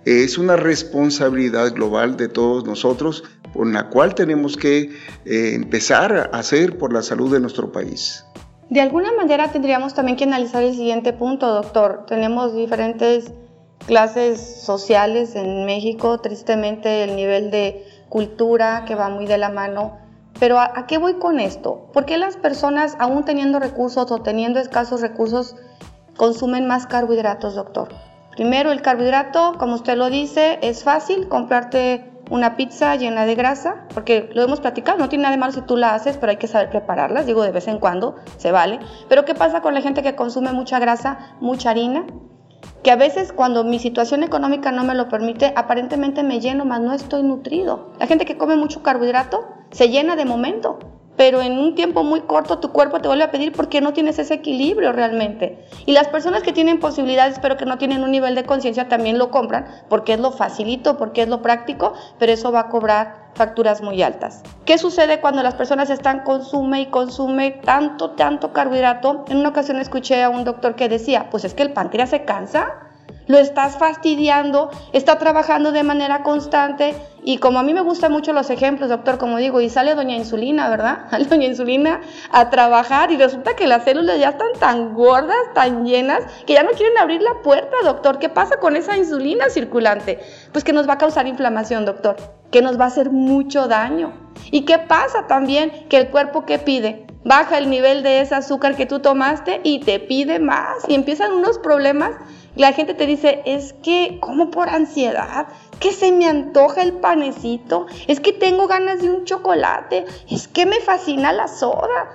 Es 0.05 0.37
una 0.37 0.57
responsabilidad 0.57 1.73
global 1.73 2.17
de 2.17 2.29
todos 2.29 2.65
nosotros 2.65 3.23
con 3.53 3.73
la 3.73 3.89
cual 3.89 4.15
tenemos 4.15 4.57
que 4.57 4.91
eh, 5.25 5.53
empezar 5.55 6.31
a 6.33 6.39
hacer 6.39 6.79
por 6.79 6.93
la 6.93 7.03
salud 7.03 7.33
de 7.33 7.41
nuestro 7.41 7.71
país. 7.71 8.25
De 8.71 8.81
alguna 8.81 9.13
manera 9.13 9.53
tendríamos 9.53 9.95
también 9.95 10.17
que 10.17 10.25
analizar 10.25 10.63
el 10.63 10.75
siguiente 10.75 11.13
punto, 11.13 11.47
doctor. 11.53 12.05
Tenemos 12.07 12.55
diferentes 12.55 13.31
clases 13.87 14.41
sociales 14.65 15.37
en 15.37 15.67
México, 15.67 16.19
tristemente 16.19 17.05
el 17.05 17.15
nivel 17.15 17.51
de 17.51 17.87
cultura 18.09 18.85
que 18.87 18.95
va 18.95 19.09
muy 19.09 19.27
de 19.27 19.39
la 19.39 19.51
mano 19.51 19.99
pero 20.43 20.59
¿a, 20.59 20.89
qué 20.89 20.99
voy 20.99 21.21
con 21.21 21.39
esto? 21.39 21.87
¿Por 21.93 22.05
qué 22.05 22.19
las 22.19 22.37
personas, 22.37 22.97
aún 22.99 23.25
teniendo 23.25 23.61
recursos 23.61 24.11
o 24.11 24.23
teniendo 24.23 24.59
escasos 24.59 25.01
recursos, 25.01 25.55
consumen 26.17 26.67
más 26.67 26.89
carbohidratos, 26.89 27.55
doctor? 27.55 27.91
Primero, 28.33 28.73
el 28.73 28.83
carbohidrato, 28.83 29.55
como 29.57 29.77
usted 29.77 29.97
lo 29.97 30.11
dice, 30.11 30.59
es 30.61 30.83
fácil 30.83 31.29
comprarte 31.29 32.11
una 32.29 32.57
pizza 32.57 32.97
llena 32.97 33.25
de 33.25 33.37
grasa, 33.37 33.87
porque 33.95 34.31
lo 34.35 34.43
hemos 34.43 34.59
platicado, 34.59 34.99
no 34.99 35.09
tiene 35.09 35.23
nada 35.23 35.37
de 35.37 35.41
malo 35.41 35.53
si 35.53 35.61
tú 35.61 35.77
la 35.77 35.95
haces, 35.95 36.17
pero 36.17 36.31
hay 36.31 36.39
que 36.39 36.49
saber 36.49 36.71
prepararlas, 36.71 37.25
digo, 37.25 37.45
de 37.45 37.53
vez 37.53 37.69
en 37.69 37.79
cuando 37.79 38.17
se 38.37 38.51
vale. 38.51 38.81
Pero 39.09 39.25
¿qué 39.25 39.37
pasa 39.37 39.61
con 39.61 39.75
la 39.75 39.81
gente 39.81 40.03
que 40.03 40.17
consume 40.17 40.53
mucha 40.53 40.81
grasa, 40.81 41.37
mucha 41.41 41.71
harina? 41.71 42.05
que 42.83 42.91
a 42.91 42.97
veces 42.97 43.33
cuando 43.33 43.63
mi 43.63 43.79
situación 43.79 44.25
económica 44.25 44.73
no 44.73 44.83
me 44.83 44.97
lo 44.97 45.09
permite, 45.09 45.53
aparentemente 45.55 46.25
me 46.25 46.41
lleno, 46.41 46.65
más 46.65 46.81
no 46.81 46.93
estoy 46.93 47.23
nutrido. 47.23 47.93
La 48.01 48.09
gente 48.09 48.25
que 48.25 48.37
come 48.37 48.57
mucho 48.57 48.83
carbohidrato 48.83 49.62
se 49.73 49.89
llena 49.89 50.17
de 50.17 50.25
momento, 50.25 50.79
pero 51.17 51.43
en 51.43 51.59
un 51.59 51.75
tiempo 51.75 52.05
muy 52.05 52.23
corto 52.23 52.59
tu 52.59 52.73
cuerpo 52.73 53.01
te 53.01 53.09
vuelve 53.09 53.25
a 53.25 53.31
pedir 53.31 53.53
porque 53.53 53.81
no 53.81 53.93
tienes 53.93 54.19
ese 54.19 54.35
equilibrio 54.35 54.93
realmente. 54.93 55.65
Y 55.87 55.93
las 55.93 56.09
personas 56.09 56.43
que 56.43 56.53
tienen 56.53 56.81
posibilidades, 56.81 57.39
pero 57.39 57.57
que 57.57 57.67
no 57.67 57.79
tienen 57.79 58.03
un 58.03 58.11
nivel 58.11 58.35
de 58.35 58.45
conciencia, 58.45 58.89
también 58.89 59.19
lo 59.19 59.31
compran 59.31 59.67
porque 59.89 60.15
es 60.15 60.21
lo 60.21 60.31
facilito, 60.31 60.97
porque 60.97 61.23
es 61.23 61.29
lo 61.29 61.43
práctico, 61.43 61.93
pero 62.19 62.33
eso 62.33 62.53
va 62.53 62.61
a 62.61 62.69
cobrar 62.69 63.31
facturas 63.35 63.83
muy 63.83 64.03
altas. 64.03 64.43
¿Qué 64.65 64.79
sucede 64.79 65.21
cuando 65.21 65.43
las 65.43 65.55
personas 65.55 65.91
están 65.91 66.21
consume 66.21 66.81
y 66.83 66.87
consume 66.87 67.53
tanto, 67.53 68.11
tanto 68.11 68.53
carbohidrato? 68.53 69.25
En 69.29 69.39
una 69.39 69.51
ocasión 69.51 69.79
escuché 69.79 70.23
a 70.23 70.31
un 70.31 70.45
doctor 70.45 70.75
que 70.77 70.89
decía, 70.89 71.29
pues 71.31 71.45
es 71.45 71.55
que 71.55 71.63
el 71.63 71.73
páncreas 71.73 72.11
se 72.11 72.25
cansa 72.25 72.92
lo 73.33 73.39
estás 73.39 73.79
fastidiando, 73.79 74.71
está 74.93 75.17
trabajando 75.17 75.73
de 75.73 75.83
manera 75.83 76.23
constante 76.23 76.95
y 77.25 77.39
como 77.39 77.61
a 77.61 77.63
mí 77.63 77.73
me 77.73 77.81
gustan 77.81 78.13
mucho 78.13 78.35
los 78.35 78.51
ejemplos, 78.51 78.91
doctor, 78.91 79.17
como 79.17 79.39
digo, 79.39 79.63
y 79.63 79.71
sale 79.71 79.95
doña 79.95 80.17
insulina, 80.17 80.69
¿verdad? 80.69 81.07
Sale 81.11 81.25
doña 81.25 81.47
insulina 81.47 82.03
a 82.31 82.51
trabajar 82.51 83.11
y 83.11 83.17
resulta 83.17 83.57
que 83.57 83.67
las 83.67 83.85
células 83.85 84.19
ya 84.19 84.31
están 84.31 84.53
tan 84.61 84.93
gordas, 84.93 85.39
tan 85.55 85.87
llenas, 85.87 86.25
que 86.47 86.53
ya 86.53 86.63
no 86.63 86.73
quieren 86.73 86.99
abrir 86.99 87.23
la 87.23 87.41
puerta, 87.43 87.75
doctor. 87.85 88.19
¿Qué 88.19 88.29
pasa 88.29 88.59
con 88.59 88.77
esa 88.77 88.99
insulina 88.99 89.49
circulante? 89.49 90.21
Pues 90.53 90.63
que 90.63 90.75
nos 90.75 90.87
va 90.87 90.95
a 90.95 90.99
causar 90.99 91.27
inflamación, 91.27 91.87
doctor, 91.87 92.17
que 92.51 92.61
nos 92.61 92.79
va 92.79 92.85
a 92.85 92.89
hacer 92.89 93.09
mucho 93.11 93.67
daño. 93.67 94.13
¿Y 94.51 94.67
qué 94.67 94.79
pasa 94.79 95.27
también? 95.27 95.89
Que 95.89 95.97
el 95.97 96.09
cuerpo 96.09 96.45
que 96.45 96.59
pide 96.59 97.07
baja 97.25 97.59
el 97.59 97.71
nivel 97.71 98.03
de 98.03 98.21
ese 98.21 98.35
azúcar 98.35 98.77
que 98.77 98.87
tú 98.87 99.01
tomaste 99.01 99.61
y 99.63 99.81
te 99.81 100.01
pide 100.01 100.39
más 100.39 100.79
y 100.89 100.95
empiezan 100.95 101.33
unos 101.33 101.59
problemas 101.59 102.13
la 102.55 102.73
gente 102.73 102.93
te 102.93 103.07
dice, 103.07 103.43
es 103.47 103.73
que, 103.73 104.19
como 104.21 104.51
por 104.51 104.69
ansiedad, 104.69 105.47
que 105.81 105.93
se 105.93 106.13
me 106.13 106.29
antoja 106.29 106.83
el 106.83 106.93
panecito, 106.93 107.87
es 108.07 108.21
que 108.21 108.33
tengo 108.33 108.67
ganas 108.67 109.01
de 109.01 109.11
un 109.11 109.25
chocolate, 109.25 110.05
es 110.31 110.49
que 110.49 110.67
me 110.67 110.81
fascina 110.81 111.33
la 111.33 111.49
soda. 111.49 112.11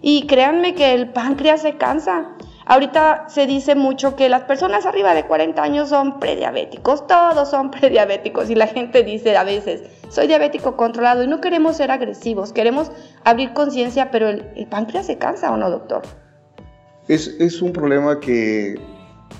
Y 0.00 0.26
créanme 0.26 0.74
que 0.74 0.94
el 0.94 1.12
páncreas 1.12 1.62
se 1.62 1.76
cansa. 1.76 2.30
Ahorita 2.66 3.26
se 3.28 3.46
dice 3.46 3.74
mucho 3.74 4.14
que 4.14 4.28
las 4.28 4.42
personas 4.42 4.86
arriba 4.86 5.14
de 5.14 5.26
40 5.26 5.62
años 5.62 5.88
son 5.88 6.20
prediabéticos, 6.20 7.06
todos 7.06 7.50
son 7.50 7.70
prediabéticos 7.72 8.50
y 8.50 8.54
la 8.54 8.66
gente 8.66 9.02
dice 9.02 9.36
a 9.36 9.44
veces, 9.44 9.82
soy 10.08 10.26
diabético 10.26 10.76
controlado 10.76 11.22
y 11.22 11.26
no 11.26 11.40
queremos 11.40 11.76
ser 11.76 11.90
agresivos, 11.90 12.52
queremos 12.52 12.92
abrir 13.24 13.52
conciencia, 13.52 14.10
pero 14.10 14.28
el, 14.28 14.66
páncreas 14.70 15.06
se 15.06 15.18
cansa 15.18 15.52
o 15.52 15.56
no, 15.56 15.70
doctor. 15.70 16.02
Es, 17.08 17.28
es 17.40 17.60
un 17.62 17.72
problema 17.72 18.20
que 18.20 18.80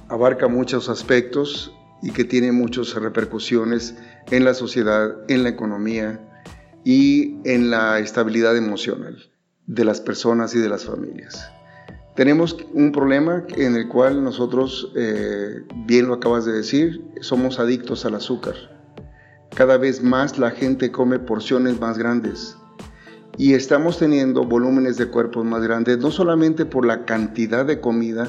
abarca 0.09 0.49
muchos 0.49 0.89
aspectos 0.89 1.73
y 2.03 2.11
que 2.11 2.25
tiene 2.25 2.51
muchas 2.51 2.95
repercusiones 2.95 3.97
en 4.31 4.45
la 4.45 4.55
sociedad, 4.55 5.13
en 5.29 5.45
la 5.45 5.51
economía 5.51 6.21
y 6.85 7.37
en 7.45 7.71
la 7.71 8.01
estabilidad 8.01 8.57
emocional 8.57 9.31
de 9.67 9.85
las 9.85 10.01
personas 10.01 10.55
y 10.57 10.59
de 10.59 10.69
las 10.69 10.85
familias. 10.85 11.53
Tenemos 12.15 12.57
un 12.75 12.93
problema 12.93 13.45
en 13.57 13.75
el 13.75 13.89
cual 13.89 14.23
nosotros, 14.23 14.93
eh, 14.95 15.63
bien 15.87 16.09
lo 16.09 16.15
acabas 16.15 16.45
de 16.45 16.53
decir, 16.53 17.03
somos 17.23 17.59
adictos 17.59 18.05
al 18.05 18.17
azúcar. 18.17 18.55
Cada 19.55 19.79
vez 19.79 20.03
más 20.03 20.39
la 20.39 20.51
gente 20.51 20.93
come 20.93 21.19
porciones 21.19 21.81
más 21.81 21.97
grandes 21.97 22.57
y 23.39 23.55
estamos 23.55 23.99
teniendo 23.99 24.45
volúmenes 24.45 24.99
de 24.99 25.07
cuerpos 25.07 25.45
más 25.47 25.63
grandes, 25.63 25.99
no 25.99 26.11
solamente 26.11 26.67
por 26.67 26.85
la 26.85 27.07
cantidad 27.07 27.65
de 27.65 27.81
comida, 27.81 28.29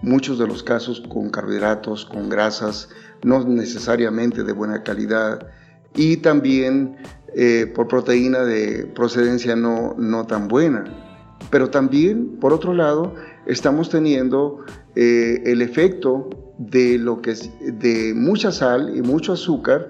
muchos 0.00 0.38
de 0.38 0.46
los 0.46 0.62
casos 0.62 1.02
con 1.08 1.28
carbohidratos, 1.28 2.06
con 2.06 2.30
grasas, 2.30 2.88
no 3.22 3.44
necesariamente 3.44 4.42
de 4.42 4.52
buena 4.52 4.82
calidad, 4.82 5.48
y 5.94 6.18
también 6.18 6.96
eh, 7.34 7.70
por 7.74 7.88
proteína 7.88 8.40
de 8.40 8.86
procedencia 8.94 9.54
no, 9.54 9.94
no 9.98 10.26
tan 10.26 10.48
buena. 10.48 11.07
Pero 11.50 11.70
también, 11.70 12.36
por 12.40 12.52
otro 12.52 12.74
lado, 12.74 13.14
estamos 13.46 13.88
teniendo 13.88 14.64
eh, 14.94 15.42
el 15.46 15.62
efecto 15.62 16.28
de, 16.58 16.98
lo 16.98 17.22
que 17.22 17.30
es, 17.30 17.50
de 17.60 18.12
mucha 18.14 18.52
sal 18.52 18.96
y 18.96 19.02
mucho 19.02 19.32
azúcar 19.32 19.88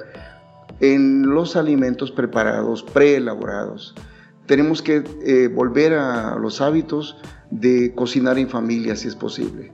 en 0.81 1.23
los 1.23 1.57
alimentos 1.57 2.13
preparados, 2.13 2.83
preelaborados. 2.83 3.95
Tenemos 4.47 4.83
que 4.83 5.03
eh, 5.25 5.49
volver 5.49 5.95
a 5.95 6.37
los 6.37 6.61
hábitos 6.61 7.17
de 7.51 7.93
cocinar 7.95 8.39
en 8.39 8.49
familia 8.49 8.95
si 8.97 9.09
es 9.09 9.17
posible 9.17 9.73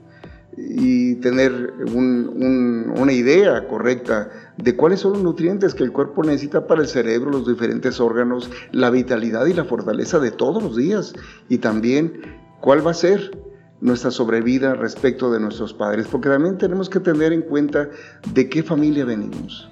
y 0.57 1.15
tener 1.15 1.73
una 1.93 3.11
idea 3.11 3.67
correcta 3.67 4.29
de 4.57 4.75
cuáles 4.75 5.01
son 5.01 5.13
los 5.13 5.23
nutrientes 5.23 5.73
que 5.73 5.83
el 5.83 5.91
cuerpo 5.91 6.23
necesita 6.23 6.67
para 6.67 6.81
el 6.81 6.87
cerebro, 6.87 7.31
los 7.31 7.47
diferentes 7.47 7.99
órganos, 7.99 8.49
la 8.71 8.89
vitalidad 8.89 9.45
y 9.45 9.53
la 9.53 9.65
fortaleza 9.65 10.19
de 10.19 10.31
todos 10.31 10.63
los 10.63 10.75
días 10.75 11.13
y 11.49 11.57
también 11.57 12.21
cuál 12.61 12.85
va 12.85 12.91
a 12.91 12.95
ser 12.95 13.37
nuestra 13.81 14.11
sobrevida 14.11 14.73
respecto 14.73 15.31
de 15.31 15.39
nuestros 15.39 15.73
padres, 15.73 16.07
porque 16.07 16.29
también 16.29 16.57
tenemos 16.57 16.89
que 16.89 16.99
tener 16.99 17.33
en 17.33 17.41
cuenta 17.41 17.89
de 18.33 18.49
qué 18.49 18.63
familia 18.63 19.05
venimos. 19.05 19.69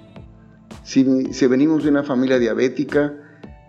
Si, 0.82 1.32
si 1.32 1.46
venimos 1.46 1.82
de 1.82 1.90
una 1.90 2.02
familia 2.02 2.38
diabética, 2.38 3.14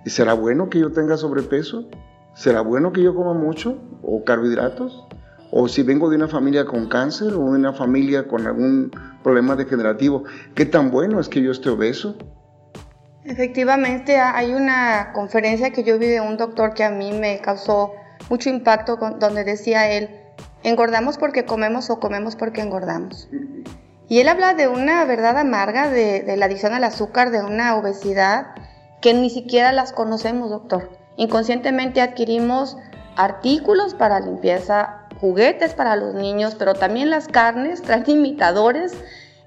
¿será 0.05 0.33
bueno 0.33 0.69
que 0.69 0.79
yo 0.79 0.91
tenga 0.91 1.17
sobrepeso? 1.17 1.89
¿Será 2.35 2.59
bueno 2.59 2.91
que 2.91 3.01
yo 3.01 3.15
coma 3.15 3.33
mucho 3.33 3.77
o 4.03 4.25
carbohidratos? 4.25 5.07
O 5.51 5.67
si 5.67 5.83
vengo 5.83 6.09
de 6.09 6.17
una 6.17 6.27
familia 6.27 6.65
con 6.65 6.87
cáncer 6.87 7.33
o 7.33 7.51
de 7.51 7.59
una 7.59 7.73
familia 7.73 8.27
con 8.27 8.45
algún 8.45 8.91
problema 9.23 9.55
degenerativo, 9.55 10.23
¿qué 10.53 10.65
tan 10.65 10.91
bueno 10.91 11.19
es 11.19 11.29
que 11.29 11.41
yo 11.41 11.51
esté 11.51 11.69
obeso? 11.69 12.15
Efectivamente, 13.23 14.17
hay 14.17 14.53
una 14.53 15.11
conferencia 15.13 15.71
que 15.71 15.83
yo 15.83 15.97
vi 15.97 16.07
de 16.07 16.21
un 16.21 16.37
doctor 16.37 16.73
que 16.73 16.83
a 16.83 16.91
mí 16.91 17.11
me 17.11 17.39
causó 17.39 17.93
mucho 18.29 18.49
impacto, 18.49 18.97
donde 19.19 19.43
decía 19.43 19.89
él, 19.89 20.09
engordamos 20.63 21.17
porque 21.17 21.45
comemos 21.45 21.89
o 21.89 21.99
comemos 21.99 22.35
porque 22.35 22.61
engordamos. 22.61 23.27
Y 24.07 24.19
él 24.19 24.27
habla 24.27 24.53
de 24.53 24.67
una 24.67 25.03
verdad 25.05 25.37
amarga 25.37 25.89
de, 25.89 26.21
de 26.21 26.37
la 26.37 26.45
adicción 26.45 26.73
al 26.73 26.83
azúcar, 26.83 27.31
de 27.31 27.41
una 27.41 27.75
obesidad 27.75 28.47
que 29.01 29.13
ni 29.15 29.31
siquiera 29.31 29.71
las 29.71 29.91
conocemos, 29.91 30.51
doctor. 30.51 30.91
Inconscientemente 31.17 32.01
adquirimos 32.01 32.77
artículos 33.15 33.95
para 33.95 34.19
limpieza 34.19 35.04
juguetes 35.19 35.73
para 35.73 35.95
los 35.95 36.13
niños, 36.13 36.55
pero 36.55 36.73
también 36.73 37.09
las 37.09 37.27
carnes 37.27 37.81
traen 37.81 38.03
imitadores 38.07 38.93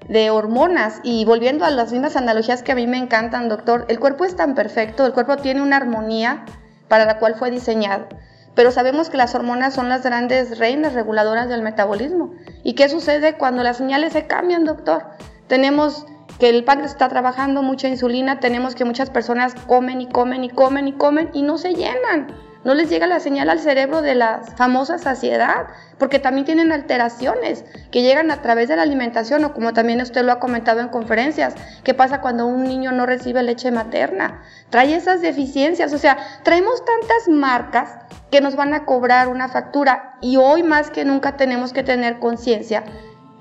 de 0.07 0.29
hormonas. 0.29 0.99
Y 1.03 1.25
volviendo 1.25 1.65
a 1.65 1.69
las 1.69 1.91
mismas 1.91 2.15
analogías 2.15 2.63
que 2.63 2.71
a 2.71 2.75
mí 2.75 2.87
me 2.87 2.97
encantan, 2.97 3.49
doctor, 3.49 3.85
el 3.89 3.99
cuerpo 3.99 4.25
es 4.25 4.35
tan 4.35 4.55
perfecto, 4.55 5.05
el 5.05 5.13
cuerpo 5.13 5.37
tiene 5.37 5.61
una 5.61 5.77
armonía 5.77 6.45
para 6.87 7.05
la 7.05 7.19
cual 7.19 7.35
fue 7.35 7.51
diseñado. 7.51 8.07
Pero 8.55 8.71
sabemos 8.71 9.09
que 9.09 9.17
las 9.17 9.35
hormonas 9.35 9.73
son 9.73 9.87
las 9.89 10.03
grandes 10.03 10.57
reinas 10.57 10.93
reguladoras 10.93 11.47
del 11.47 11.61
metabolismo. 11.61 12.33
¿Y 12.63 12.73
qué 12.73 12.89
sucede 12.89 13.37
cuando 13.37 13.63
las 13.63 13.77
señales 13.77 14.13
se 14.13 14.27
cambian, 14.27 14.65
doctor? 14.65 15.05
Tenemos 15.47 16.05
que 16.39 16.49
el 16.49 16.63
páncreas 16.63 16.91
está 16.91 17.07
trabajando 17.09 17.61
mucha 17.61 17.87
insulina, 17.87 18.39
tenemos 18.39 18.75
que 18.75 18.85
muchas 18.85 19.09
personas 19.09 19.53
comen 19.67 20.01
y 20.01 20.07
comen 20.07 20.43
y 20.43 20.49
comen 20.49 20.87
y 20.87 20.93
comen 20.93 21.29
y 21.33 21.43
no 21.43 21.57
se 21.57 21.73
llenan 21.73 22.33
no 22.63 22.73
les 22.73 22.89
llega 22.89 23.07
la 23.07 23.19
señal 23.19 23.49
al 23.49 23.59
cerebro 23.59 24.01
de 24.01 24.15
la 24.15 24.41
famosa 24.57 24.97
saciedad, 24.97 25.67
porque 25.97 26.19
también 26.19 26.45
tienen 26.45 26.71
alteraciones 26.71 27.63
que 27.91 28.01
llegan 28.01 28.31
a 28.31 28.41
través 28.41 28.67
de 28.67 28.75
la 28.75 28.81
alimentación 28.81 29.45
o 29.45 29.53
como 29.53 29.73
también 29.73 30.01
usted 30.01 30.23
lo 30.23 30.31
ha 30.31 30.39
comentado 30.39 30.81
en 30.81 30.89
conferencias, 30.89 31.55
qué 31.83 31.93
pasa 31.93 32.21
cuando 32.21 32.45
un 32.45 32.63
niño 32.63 32.91
no 32.91 33.05
recibe 33.05 33.43
leche 33.43 33.71
materna, 33.71 34.41
trae 34.69 34.95
esas 34.95 35.21
deficiencias, 35.21 35.93
o 35.93 35.97
sea, 35.97 36.17
traemos 36.43 36.83
tantas 36.83 37.27
marcas 37.29 37.97
que 38.31 38.41
nos 38.41 38.55
van 38.55 38.73
a 38.73 38.85
cobrar 38.85 39.27
una 39.27 39.47
factura 39.47 40.15
y 40.21 40.37
hoy 40.37 40.63
más 40.63 40.91
que 40.91 41.05
nunca 41.05 41.37
tenemos 41.37 41.73
que 41.73 41.83
tener 41.83 42.19
conciencia 42.19 42.83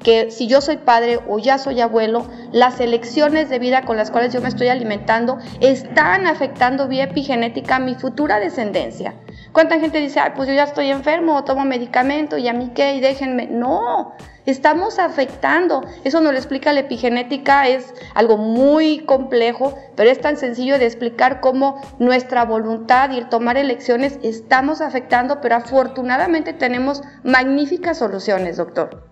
que 0.03 0.31
si 0.31 0.47
yo 0.47 0.61
soy 0.61 0.79
padre 0.79 1.21
o 1.29 1.39
ya 1.39 1.59
soy 1.59 1.81
abuelo, 1.81 2.27
las 2.53 2.81
elecciones 2.81 3.49
de 3.49 3.59
vida 3.59 3.83
con 3.83 3.97
las 3.97 4.11
cuales 4.11 4.33
yo 4.33 4.41
me 4.41 4.49
estoy 4.49 4.69
alimentando 4.69 5.39
están 5.61 6.27
afectando 6.27 6.89
vía 6.89 7.05
epigenética 7.05 7.77
a 7.77 7.81
mi 7.81 7.95
futura 7.95 8.39
descendencia. 8.39 9.15
¿Cuánta 9.53 9.81
gente 9.81 9.99
dice, 9.99 10.21
Ay, 10.21 10.33
pues 10.37 10.49
yo 10.49 10.55
ya 10.55 10.65
estoy 10.65 10.91
enfermo 10.91 11.37
o 11.37 11.45
tomo 11.45 11.65
medicamento 11.65 12.39
y 12.39 12.49
a 12.49 12.53
mí 12.53 12.71
qué 12.75 12.95
y 12.95 13.01
déjenme? 13.01 13.47
No, 13.47 14.15
estamos 14.47 14.99
afectando. 14.99 15.85
Eso 16.05 16.21
nos 16.21 16.33
lo 16.33 16.39
explica 16.39 16.73
la 16.73 16.81
epigenética, 16.81 17.67
es 17.67 17.95
algo 18.15 18.37
muy 18.37 19.01
complejo, 19.01 19.77
pero 19.97 20.11
es 20.11 20.21
tan 20.21 20.37
sencillo 20.37 20.79
de 20.79 20.87
explicar 20.87 21.41
cómo 21.41 21.81
nuestra 21.99 22.45
voluntad 22.45 23.11
y 23.11 23.19
el 23.19 23.29
tomar 23.29 23.57
elecciones 23.57 24.19
estamos 24.23 24.81
afectando, 24.81 25.41
pero 25.41 25.57
afortunadamente 25.57 26.53
tenemos 26.53 27.03
magníficas 27.25 27.99
soluciones, 27.99 28.57
doctor. 28.59 29.08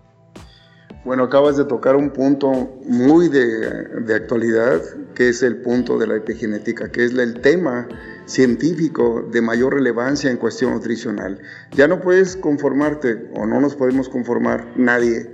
Bueno, 1.07 1.23
acabas 1.23 1.55
de 1.55 1.63
tocar 1.63 1.95
un 1.95 2.09
punto 2.09 2.51
muy 2.85 3.29
de, 3.29 4.13
actualidad, 4.13 4.81
que 5.15 5.29
es 5.29 5.41
el 5.41 5.61
punto 5.61 5.97
de 5.97 6.05
la 6.05 6.17
epigenética, 6.17 6.91
que 6.91 7.05
es 7.05 7.13
el 7.13 7.39
tema 7.39 7.87
científico 8.25 9.25
de 9.31 9.41
mayor 9.41 9.75
relevancia 9.75 10.29
en 10.29 10.35
cuestión 10.35 10.73
nutricional. 10.73 11.39
Ya 11.71 11.87
no 11.87 12.01
puedes 12.01 12.35
conformarte, 12.35 13.29
o 13.37 13.45
no 13.45 13.61
nos 13.61 13.75
podemos 13.75 14.09
conformar 14.09 14.73
nadie, 14.75 15.31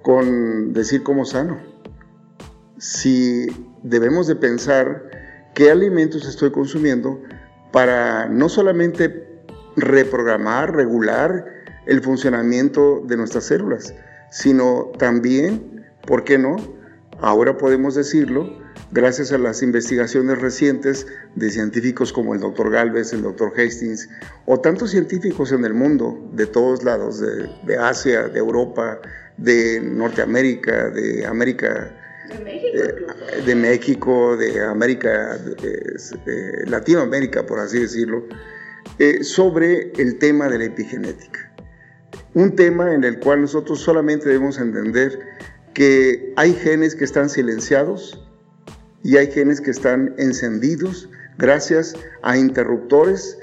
con 0.00 0.72
decir 0.72 1.02
cómo 1.02 1.26
sano. 1.26 1.60
Si 2.78 3.46
debemos 3.82 4.26
de 4.26 4.36
pensar 4.36 5.04
qué 5.52 5.70
alimentos 5.70 6.26
estoy 6.26 6.50
consumiendo 6.50 7.20
para 7.72 8.26
no 8.26 8.48
solamente 8.48 9.44
reprogramar, 9.76 10.74
regular 10.74 11.44
el 11.84 12.00
funcionamiento 12.00 13.02
de 13.06 13.18
nuestras 13.18 13.44
células, 13.44 13.92
sino 14.30 14.92
también, 14.98 15.84
¿por 16.06 16.24
qué 16.24 16.38
no? 16.38 16.56
Ahora 17.20 17.58
podemos 17.58 17.94
decirlo, 17.94 18.58
gracias 18.92 19.32
a 19.32 19.38
las 19.38 19.62
investigaciones 19.62 20.40
recientes 20.40 21.06
de 21.34 21.50
científicos 21.50 22.12
como 22.12 22.34
el 22.34 22.40
doctor 22.40 22.70
Galvez, 22.70 23.12
el 23.12 23.22
doctor 23.22 23.52
Hastings, 23.56 24.08
o 24.46 24.60
tantos 24.60 24.90
científicos 24.90 25.52
en 25.52 25.64
el 25.64 25.74
mundo, 25.74 26.18
de 26.32 26.46
todos 26.46 26.82
lados, 26.82 27.20
de, 27.20 27.76
Asia, 27.76 28.28
de 28.28 28.38
Europa, 28.38 29.00
de 29.36 29.80
Norteamérica, 29.80 30.90
de 30.90 31.26
América 31.26 31.96
de 33.44 33.54
México, 33.54 34.36
de, 34.36 34.64
América, 34.64 35.36
de, 35.36 36.64
Latinoamérica, 36.66 37.44
por 37.44 37.58
así 37.58 37.80
decirlo, 37.80 38.24
eh, 38.98 39.24
sobre 39.24 39.92
el 39.96 40.18
tema 40.18 40.48
de 40.48 40.58
la 40.58 40.64
epigenética. 40.64 41.49
Un 42.34 42.54
tema 42.56 42.94
en 42.94 43.04
el 43.04 43.18
cual 43.20 43.42
nosotros 43.42 43.80
solamente 43.80 44.28
debemos 44.28 44.58
entender 44.58 45.18
que 45.74 46.32
hay 46.36 46.54
genes 46.54 46.94
que 46.94 47.04
están 47.04 47.28
silenciados 47.28 48.24
y 49.02 49.16
hay 49.16 49.30
genes 49.30 49.60
que 49.60 49.70
están 49.70 50.14
encendidos 50.18 51.08
gracias 51.38 51.96
a 52.22 52.36
interruptores 52.36 53.38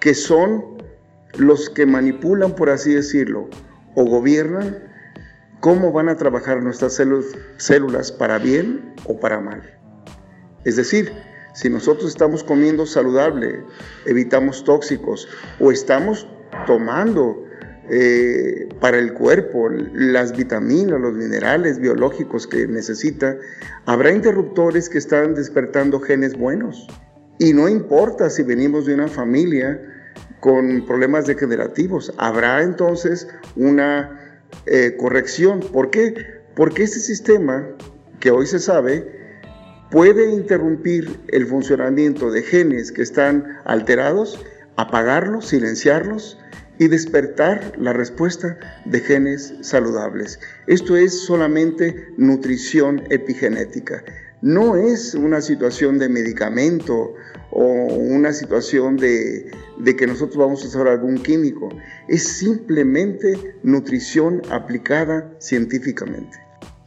que 0.00 0.14
son 0.14 0.64
los 1.34 1.70
que 1.70 1.86
manipulan, 1.86 2.54
por 2.54 2.70
así 2.70 2.92
decirlo, 2.94 3.48
o 3.94 4.04
gobiernan 4.04 4.78
cómo 5.60 5.92
van 5.92 6.08
a 6.08 6.16
trabajar 6.16 6.62
nuestras 6.62 7.00
células 7.58 8.12
para 8.12 8.38
bien 8.38 8.94
o 9.04 9.20
para 9.20 9.40
mal. 9.40 9.62
Es 10.64 10.76
decir, 10.76 11.12
si 11.54 11.68
nosotros 11.68 12.08
estamos 12.10 12.42
comiendo 12.42 12.86
saludable, 12.86 13.62
evitamos 14.06 14.64
tóxicos 14.64 15.28
o 15.60 15.70
estamos 15.70 16.26
tomando 16.66 17.44
eh, 17.90 18.68
para 18.80 18.98
el 18.98 19.12
cuerpo, 19.12 19.68
las 19.68 20.36
vitaminas, 20.36 21.00
los 21.00 21.14
minerales 21.14 21.80
biológicos 21.80 22.46
que 22.46 22.66
necesita, 22.68 23.36
habrá 23.86 24.12
interruptores 24.12 24.88
que 24.88 24.98
están 24.98 25.34
despertando 25.34 25.98
genes 26.00 26.36
buenos. 26.36 26.86
Y 27.38 27.52
no 27.54 27.68
importa 27.68 28.30
si 28.30 28.44
venimos 28.44 28.86
de 28.86 28.94
una 28.94 29.08
familia 29.08 29.80
con 30.38 30.86
problemas 30.86 31.26
degenerativos, 31.26 32.12
habrá 32.18 32.62
entonces 32.62 33.26
una 33.56 34.40
eh, 34.66 34.96
corrección. 34.96 35.60
¿Por 35.60 35.90
qué? 35.90 36.14
Porque 36.54 36.84
este 36.84 37.00
sistema, 37.00 37.66
que 38.20 38.30
hoy 38.30 38.46
se 38.46 38.60
sabe, 38.60 39.22
puede 39.90 40.30
interrumpir 40.30 41.20
el 41.28 41.46
funcionamiento 41.46 42.30
de 42.30 42.42
genes 42.42 42.92
que 42.92 43.02
están 43.02 43.58
alterados, 43.64 44.44
apagarlos, 44.76 45.48
silenciarlos 45.48 46.38
y 46.78 46.88
despertar 46.88 47.72
la 47.78 47.92
respuesta 47.92 48.56
de 48.84 49.00
genes 49.00 49.54
saludables. 49.60 50.40
Esto 50.66 50.96
es 50.96 51.24
solamente 51.24 52.08
nutrición 52.16 53.04
epigenética. 53.10 54.02
No 54.40 54.76
es 54.76 55.14
una 55.14 55.40
situación 55.40 55.98
de 55.98 56.08
medicamento 56.08 57.14
o 57.52 57.64
una 57.64 58.32
situación 58.32 58.96
de, 58.96 59.52
que 59.96 60.06
nosotros 60.06 60.36
vamos 60.36 60.64
a 60.64 60.68
usar 60.68 60.88
algún 60.88 61.22
químico. 61.22 61.68
Es 62.08 62.26
simplemente 62.26 63.56
nutrición 63.62 64.42
aplicada 64.50 65.30
científicamente. 65.38 66.38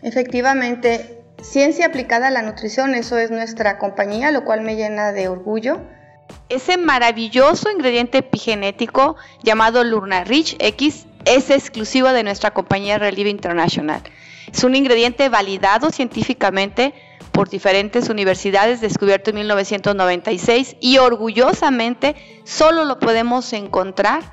Efectivamente, 0.02 1.24
ciencia 1.42 1.86
aplicada 1.86 2.28
a 2.28 2.32
la 2.32 2.42
nutrición, 2.42 2.94
eso 2.96 3.18
es 3.18 3.32
nuestra 3.32 3.78
compañía, 3.78 4.32
lo 4.32 4.44
cual 4.44 4.62
me 4.62 4.76
llena 4.76 5.14
de 5.14 5.30
orgullo 5.30 5.80
ese 6.50 6.78
maravilloso 6.78 7.72
ingrediente 7.72 8.20
epigenético 8.20 9.16
llamado 9.44 9.84
Rich 10.26 10.56
X 10.60 11.06
es 11.26 11.50
exclusivo 11.50 12.10
de 12.10 12.24
nuestra 12.24 12.52
compañía 12.52 12.98
Relieve 12.98 13.30
International. 13.30 14.02
Es 14.52 14.64
un 14.64 14.76
ingrediente 14.76 15.28
validado 15.30 15.90
científicamente 15.90 16.94
por 17.32 17.50
diferentes 17.50 18.10
universidades, 18.10 18.80
descubierto 18.80 19.32
en 19.32 19.38
1996 19.38 20.78
y 20.80 21.00
orgullosamente 21.00 22.16
solo 22.46 22.86
lo 22.86 23.00
podemos 23.00 23.52
encontrar 23.54 24.24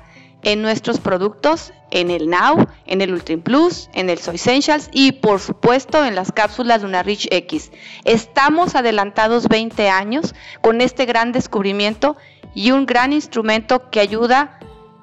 en 0.43 0.61
nuestros 0.61 0.99
productos, 0.99 1.73
en 1.91 2.11
el 2.11 2.29
Now, 2.29 2.67
en 2.85 3.01
el 3.01 3.13
Ultra 3.13 3.37
Plus, 3.37 3.89
en 3.93 4.09
el 4.09 4.19
Soy 4.19 4.35
Essentials 4.35 4.89
y 4.91 5.13
por 5.13 5.39
supuesto 5.39 6.05
en 6.05 6.15
las 6.15 6.31
cápsulas 6.31 6.81
de 6.81 6.87
una 6.87 7.03
Rich 7.03 7.27
X. 7.31 7.71
Estamos 8.03 8.75
adelantados 8.75 9.47
20 9.47 9.89
años 9.89 10.35
con 10.61 10.81
este 10.81 11.05
gran 11.05 11.31
descubrimiento 11.31 12.15
y 12.53 12.71
un 12.71 12.85
gran 12.85 13.13
instrumento 13.13 13.89
que 13.89 13.99
ayuda 13.99 14.59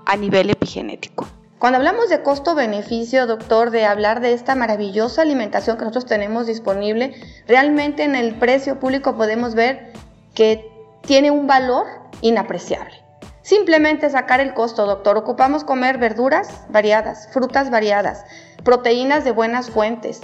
a 0.07 0.16
nivel 0.16 0.50
epigenético. 0.50 1.26
Cuando 1.59 1.76
hablamos 1.76 2.09
de 2.09 2.22
costo-beneficio, 2.22 3.26
doctor, 3.26 3.70
de 3.70 3.85
hablar 3.85 4.20
de 4.20 4.33
esta 4.33 4.55
maravillosa 4.55 5.22
alimentación 5.22 5.76
que 5.76 5.85
nosotros 5.85 6.07
tenemos 6.07 6.46
disponible, 6.46 7.14
realmente 7.46 8.03
en 8.05 8.14
el 8.14 8.35
precio 8.37 8.81
público 8.81 9.14
podemos 9.14 9.55
ver 9.55 9.92
que 10.35 10.66
tiene 11.03 11.31
un 11.31 11.46
valor 11.46 11.87
inapreciable. 12.22 13.10
Simplemente 13.42 14.11
sacar 14.11 14.40
el 14.40 14.55
costo, 14.55 14.87
doctor. 14.87 15.16
Ocupamos 15.16 15.64
comer 15.64 15.98
verduras 15.98 16.64
variadas, 16.68 17.29
frutas 17.33 17.70
variadas, 17.70 18.24
proteínas 18.64 19.24
de 19.24 19.33
buenas 19.33 19.70
fuentes, 19.70 20.20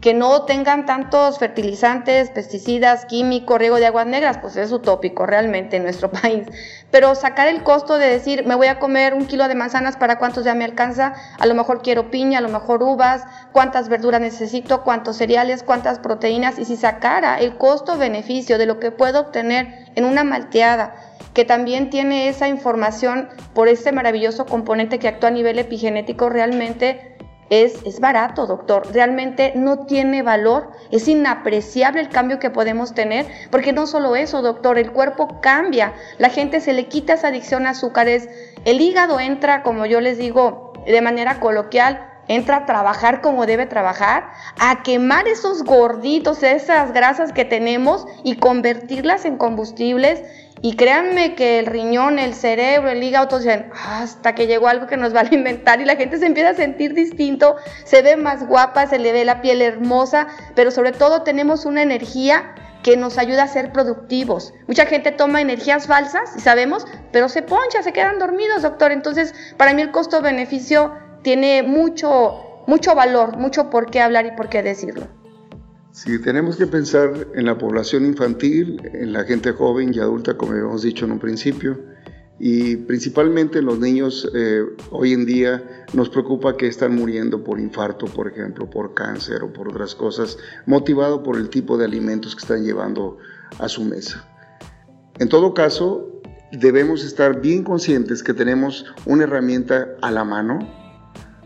que 0.00 0.14
no 0.14 0.42
tengan 0.42 0.86
tantos 0.86 1.38
fertilizantes, 1.38 2.30
pesticidas, 2.30 3.06
químicos, 3.06 3.58
riego 3.58 3.76
de 3.76 3.86
aguas 3.86 4.06
negras, 4.06 4.38
pues 4.38 4.56
es 4.56 4.70
utópico 4.70 5.26
realmente 5.26 5.76
en 5.76 5.82
nuestro 5.82 6.10
país. 6.22 6.46
Pero 6.90 7.14
sacar 7.14 7.48
el 7.48 7.62
costo 7.62 7.98
de 7.98 8.06
decir, 8.06 8.46
me 8.46 8.54
voy 8.54 8.68
a 8.68 8.78
comer 8.78 9.14
un 9.14 9.26
kilo 9.26 9.48
de 9.48 9.54
manzanas, 9.54 9.96
¿para 9.96 10.18
cuántos 10.18 10.44
ya 10.44 10.54
me 10.54 10.64
alcanza? 10.64 11.14
A 11.38 11.46
lo 11.46 11.54
mejor 11.54 11.82
quiero 11.82 12.10
piña, 12.10 12.38
a 12.38 12.42
lo 12.42 12.48
mejor 12.48 12.82
uvas, 12.82 13.24
cuántas 13.52 13.88
verduras 13.88 14.20
necesito, 14.20 14.84
cuántos 14.84 15.16
cereales, 15.16 15.62
cuántas 15.62 15.98
proteínas. 15.98 16.58
Y 16.58 16.64
si 16.64 16.76
sacara 16.76 17.38
el 17.40 17.56
costo-beneficio 17.56 18.58
de 18.58 18.66
lo 18.66 18.78
que 18.78 18.90
puedo 18.90 19.20
obtener 19.20 19.86
en 19.94 20.04
una 20.04 20.24
malteada, 20.24 20.94
que 21.34 21.44
también 21.44 21.90
tiene 21.90 22.28
esa 22.28 22.48
información 22.48 23.28
por 23.52 23.68
este 23.68 23.92
maravilloso 23.92 24.46
componente 24.46 24.98
que 24.98 25.08
actúa 25.08 25.28
a 25.28 25.32
nivel 25.32 25.58
epigenético, 25.58 26.30
realmente 26.30 27.15
es, 27.50 27.82
es, 27.84 28.00
barato, 28.00 28.46
doctor. 28.46 28.92
Realmente 28.92 29.52
no 29.54 29.86
tiene 29.86 30.22
valor. 30.22 30.70
Es 30.90 31.08
inapreciable 31.08 32.00
el 32.00 32.08
cambio 32.08 32.38
que 32.38 32.50
podemos 32.50 32.94
tener, 32.94 33.26
porque 33.50 33.72
no 33.72 33.86
solo 33.86 34.16
eso, 34.16 34.42
doctor, 34.42 34.78
el 34.78 34.92
cuerpo 34.92 35.40
cambia. 35.40 35.94
La 36.18 36.30
gente 36.30 36.60
se 36.60 36.72
le 36.72 36.86
quita 36.86 37.14
esa 37.14 37.28
adicción 37.28 37.66
a 37.66 37.70
azúcares. 37.70 38.28
El 38.64 38.80
hígado 38.80 39.20
entra, 39.20 39.62
como 39.62 39.86
yo 39.86 40.00
les 40.00 40.18
digo 40.18 40.72
de 40.86 41.00
manera 41.00 41.40
coloquial, 41.40 42.12
entra 42.28 42.56
a 42.56 42.66
trabajar 42.66 43.20
como 43.20 43.46
debe 43.46 43.66
trabajar, 43.66 44.30
a 44.58 44.82
quemar 44.82 45.28
esos 45.28 45.62
gorditos, 45.62 46.42
esas 46.42 46.92
grasas 46.92 47.32
que 47.32 47.44
tenemos 47.44 48.06
y 48.24 48.36
convertirlas 48.36 49.24
en 49.24 49.36
combustibles 49.36 50.22
y 50.62 50.74
créanme 50.76 51.34
que 51.34 51.58
el 51.58 51.66
riñón, 51.66 52.18
el 52.18 52.34
cerebro, 52.34 52.90
el 52.90 53.02
hígado, 53.02 53.28
todos 53.28 53.44
dicen, 53.44 53.70
hasta 53.72 54.34
que 54.34 54.46
llegó 54.46 54.68
algo 54.68 54.86
que 54.86 54.96
nos 54.96 55.14
va 55.14 55.18
a 55.18 55.22
alimentar 55.22 55.80
y 55.80 55.84
la 55.84 55.96
gente 55.96 56.18
se 56.18 56.26
empieza 56.26 56.50
a 56.50 56.54
sentir 56.54 56.94
distinto, 56.94 57.56
se 57.84 58.02
ve 58.02 58.16
más 58.16 58.46
guapa, 58.46 58.86
se 58.86 58.98
le 58.98 59.12
ve 59.12 59.24
la 59.24 59.42
piel 59.42 59.60
hermosa, 59.60 60.28
pero 60.54 60.70
sobre 60.70 60.92
todo 60.92 61.22
tenemos 61.22 61.66
una 61.66 61.82
energía 61.82 62.54
que 62.82 62.96
nos 62.96 63.18
ayuda 63.18 63.42
a 63.42 63.48
ser 63.48 63.72
productivos. 63.72 64.54
Mucha 64.66 64.86
gente 64.86 65.10
toma 65.12 65.40
energías 65.40 65.86
falsas, 65.86 66.36
y 66.36 66.40
sabemos, 66.40 66.86
pero 67.12 67.28
se 67.28 67.42
poncha, 67.42 67.82
se 67.82 67.92
quedan 67.92 68.18
dormidos, 68.18 68.62
doctor. 68.62 68.92
Entonces, 68.92 69.34
para 69.56 69.74
mí 69.74 69.82
el 69.82 69.90
costo-beneficio 69.90 70.92
tiene 71.22 71.64
mucho, 71.64 72.62
mucho 72.66 72.94
valor, 72.94 73.36
mucho 73.36 73.70
por 73.70 73.90
qué 73.90 74.00
hablar 74.00 74.26
y 74.26 74.30
por 74.32 74.48
qué 74.48 74.62
decirlo. 74.62 75.08
Si 75.96 76.18
tenemos 76.18 76.56
que 76.56 76.66
pensar 76.66 77.28
en 77.34 77.46
la 77.46 77.56
población 77.56 78.04
infantil, 78.04 78.82
en 78.92 79.14
la 79.14 79.24
gente 79.24 79.52
joven 79.52 79.94
y 79.94 79.98
adulta, 79.98 80.36
como 80.36 80.52
hemos 80.52 80.82
dicho 80.82 81.06
en 81.06 81.12
un 81.12 81.18
principio, 81.18 81.80
y 82.38 82.76
principalmente 82.76 83.60
en 83.60 83.64
los 83.64 83.78
niños, 83.78 84.30
eh, 84.34 84.62
hoy 84.90 85.14
en 85.14 85.24
día 85.24 85.86
nos 85.94 86.10
preocupa 86.10 86.54
que 86.58 86.66
están 86.66 86.94
muriendo 86.94 87.42
por 87.42 87.58
infarto, 87.58 88.04
por 88.04 88.28
ejemplo, 88.28 88.68
por 88.68 88.92
cáncer 88.92 89.42
o 89.42 89.50
por 89.50 89.70
otras 89.70 89.94
cosas, 89.94 90.36
motivado 90.66 91.22
por 91.22 91.38
el 91.38 91.48
tipo 91.48 91.78
de 91.78 91.86
alimentos 91.86 92.36
que 92.36 92.42
están 92.42 92.62
llevando 92.62 93.16
a 93.58 93.66
su 93.66 93.82
mesa. 93.82 94.22
En 95.18 95.30
todo 95.30 95.54
caso, 95.54 96.20
debemos 96.52 97.06
estar 97.06 97.40
bien 97.40 97.64
conscientes 97.64 98.22
que 98.22 98.34
tenemos 98.34 98.84
una 99.06 99.24
herramienta 99.24 99.96
a 100.02 100.10
la 100.10 100.24
mano, 100.24 100.58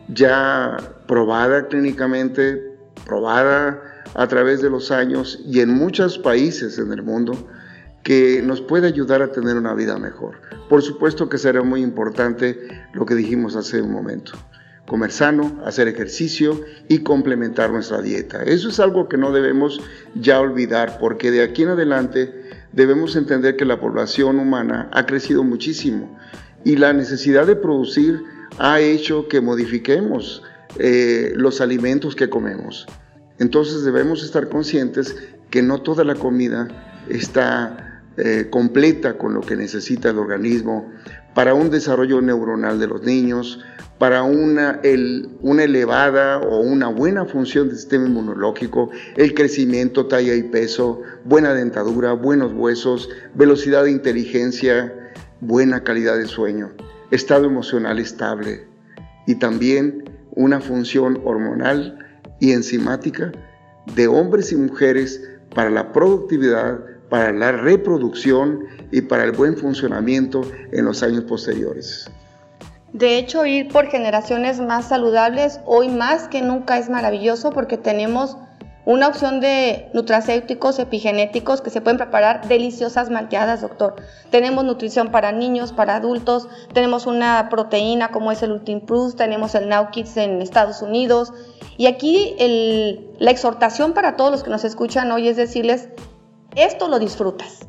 ya 0.08 0.76
probada 1.06 1.68
clínicamente, 1.68 2.60
probada 3.06 3.89
a 4.14 4.26
través 4.26 4.60
de 4.60 4.70
los 4.70 4.90
años 4.90 5.40
y 5.46 5.60
en 5.60 5.70
muchos 5.70 6.18
países 6.18 6.78
en 6.78 6.92
el 6.92 7.02
mundo 7.02 7.48
que 8.02 8.42
nos 8.42 8.60
puede 8.60 8.86
ayudar 8.86 9.22
a 9.22 9.32
tener 9.32 9.56
una 9.56 9.74
vida 9.74 9.98
mejor. 9.98 10.40
Por 10.68 10.82
supuesto 10.82 11.28
que 11.28 11.38
será 11.38 11.62
muy 11.62 11.82
importante 11.82 12.58
lo 12.92 13.04
que 13.04 13.14
dijimos 13.14 13.56
hace 13.56 13.82
un 13.82 13.92
momento. 13.92 14.32
comer 14.86 15.12
sano, 15.12 15.60
hacer 15.64 15.86
ejercicio 15.86 16.62
y 16.88 17.04
complementar 17.04 17.70
nuestra 17.70 18.02
dieta. 18.02 18.42
Eso 18.42 18.70
es 18.70 18.80
algo 18.80 19.08
que 19.08 19.16
no 19.16 19.30
debemos 19.30 19.80
ya 20.16 20.40
olvidar 20.40 20.98
porque 20.98 21.30
de 21.30 21.44
aquí 21.44 21.62
en 21.62 21.68
adelante 21.68 22.34
debemos 22.72 23.14
entender 23.14 23.54
que 23.54 23.64
la 23.64 23.78
población 23.78 24.40
humana 24.40 24.88
ha 24.92 25.06
crecido 25.06 25.44
muchísimo 25.44 26.18
y 26.64 26.76
la 26.76 26.92
necesidad 26.92 27.46
de 27.46 27.54
producir 27.54 28.24
ha 28.58 28.80
hecho 28.80 29.28
que 29.28 29.40
modifiquemos 29.40 30.42
eh, 30.78 31.32
los 31.36 31.60
alimentos 31.60 32.16
que 32.16 32.28
comemos. 32.28 32.86
Entonces 33.40 33.84
debemos 33.84 34.22
estar 34.22 34.48
conscientes 34.48 35.16
que 35.50 35.62
no 35.62 35.82
toda 35.82 36.04
la 36.04 36.14
comida 36.14 36.68
está 37.08 38.02
eh, 38.16 38.48
completa 38.50 39.16
con 39.16 39.34
lo 39.34 39.40
que 39.40 39.56
necesita 39.56 40.10
el 40.10 40.18
organismo. 40.18 40.92
Para 41.34 41.54
un 41.54 41.70
desarrollo 41.70 42.20
neuronal 42.20 42.78
de 42.78 42.86
los 42.86 43.02
niños, 43.02 43.60
para 43.98 44.22
una, 44.22 44.80
una 45.40 45.64
elevada 45.64 46.38
o 46.38 46.60
una 46.60 46.88
buena 46.88 47.24
función 47.24 47.68
del 47.68 47.76
sistema 47.78 48.06
inmunológico, 48.06 48.90
el 49.16 49.32
crecimiento, 49.32 50.06
talla 50.06 50.34
y 50.34 50.42
peso, 50.42 51.02
buena 51.24 51.54
dentadura, 51.54 52.12
buenos 52.12 52.52
huesos, 52.52 53.08
velocidad 53.34 53.84
de 53.84 53.92
inteligencia, 53.92 55.12
buena 55.40 55.82
calidad 55.82 56.16
de 56.18 56.26
sueño, 56.26 56.72
estado 57.10 57.46
emocional 57.46 57.98
estable 57.98 58.66
y 59.26 59.36
también 59.36 60.04
una 60.32 60.60
función 60.60 61.20
hormonal 61.24 62.09
y 62.40 62.52
enzimática 62.52 63.32
de 63.94 64.08
hombres 64.08 64.52
y 64.52 64.56
mujeres 64.56 65.22
para 65.54 65.70
la 65.70 65.92
productividad, 65.92 66.80
para 67.08 67.32
la 67.32 67.52
reproducción 67.52 68.66
y 68.90 69.02
para 69.02 69.24
el 69.24 69.32
buen 69.32 69.56
funcionamiento 69.56 70.42
en 70.72 70.84
los 70.84 71.02
años 71.02 71.24
posteriores. 71.24 72.10
De 72.92 73.18
hecho, 73.18 73.46
ir 73.46 73.68
por 73.68 73.86
generaciones 73.86 74.60
más 74.60 74.88
saludables 74.88 75.60
hoy 75.64 75.88
más 75.88 76.26
que 76.26 76.42
nunca 76.42 76.78
es 76.78 76.90
maravilloso 76.90 77.50
porque 77.50 77.76
tenemos 77.76 78.36
una 78.90 79.06
opción 79.06 79.38
de 79.38 79.88
nutracéuticos 79.92 80.80
epigenéticos 80.80 81.60
que 81.60 81.70
se 81.70 81.80
pueden 81.80 81.96
preparar 81.96 82.48
deliciosas 82.48 83.08
malteadas, 83.08 83.60
doctor. 83.60 83.94
Tenemos 84.30 84.64
nutrición 84.64 85.12
para 85.12 85.30
niños, 85.30 85.72
para 85.72 85.94
adultos, 85.94 86.48
tenemos 86.74 87.06
una 87.06 87.48
proteína 87.50 88.10
como 88.10 88.32
es 88.32 88.42
el 88.42 88.50
Ultim 88.50 88.80
Plus, 88.80 89.14
tenemos 89.14 89.54
el 89.54 89.68
Now 89.68 89.92
Kids 89.92 90.16
en 90.16 90.42
Estados 90.42 90.82
Unidos. 90.82 91.32
Y 91.76 91.86
aquí 91.86 92.34
la 93.20 93.30
exhortación 93.30 93.92
para 93.92 94.16
todos 94.16 94.32
los 94.32 94.42
que 94.42 94.50
nos 94.50 94.64
escuchan 94.64 95.12
hoy 95.12 95.28
es 95.28 95.36
decirles, 95.36 95.88
esto 96.56 96.88
lo 96.88 96.98
disfrutas. 96.98 97.68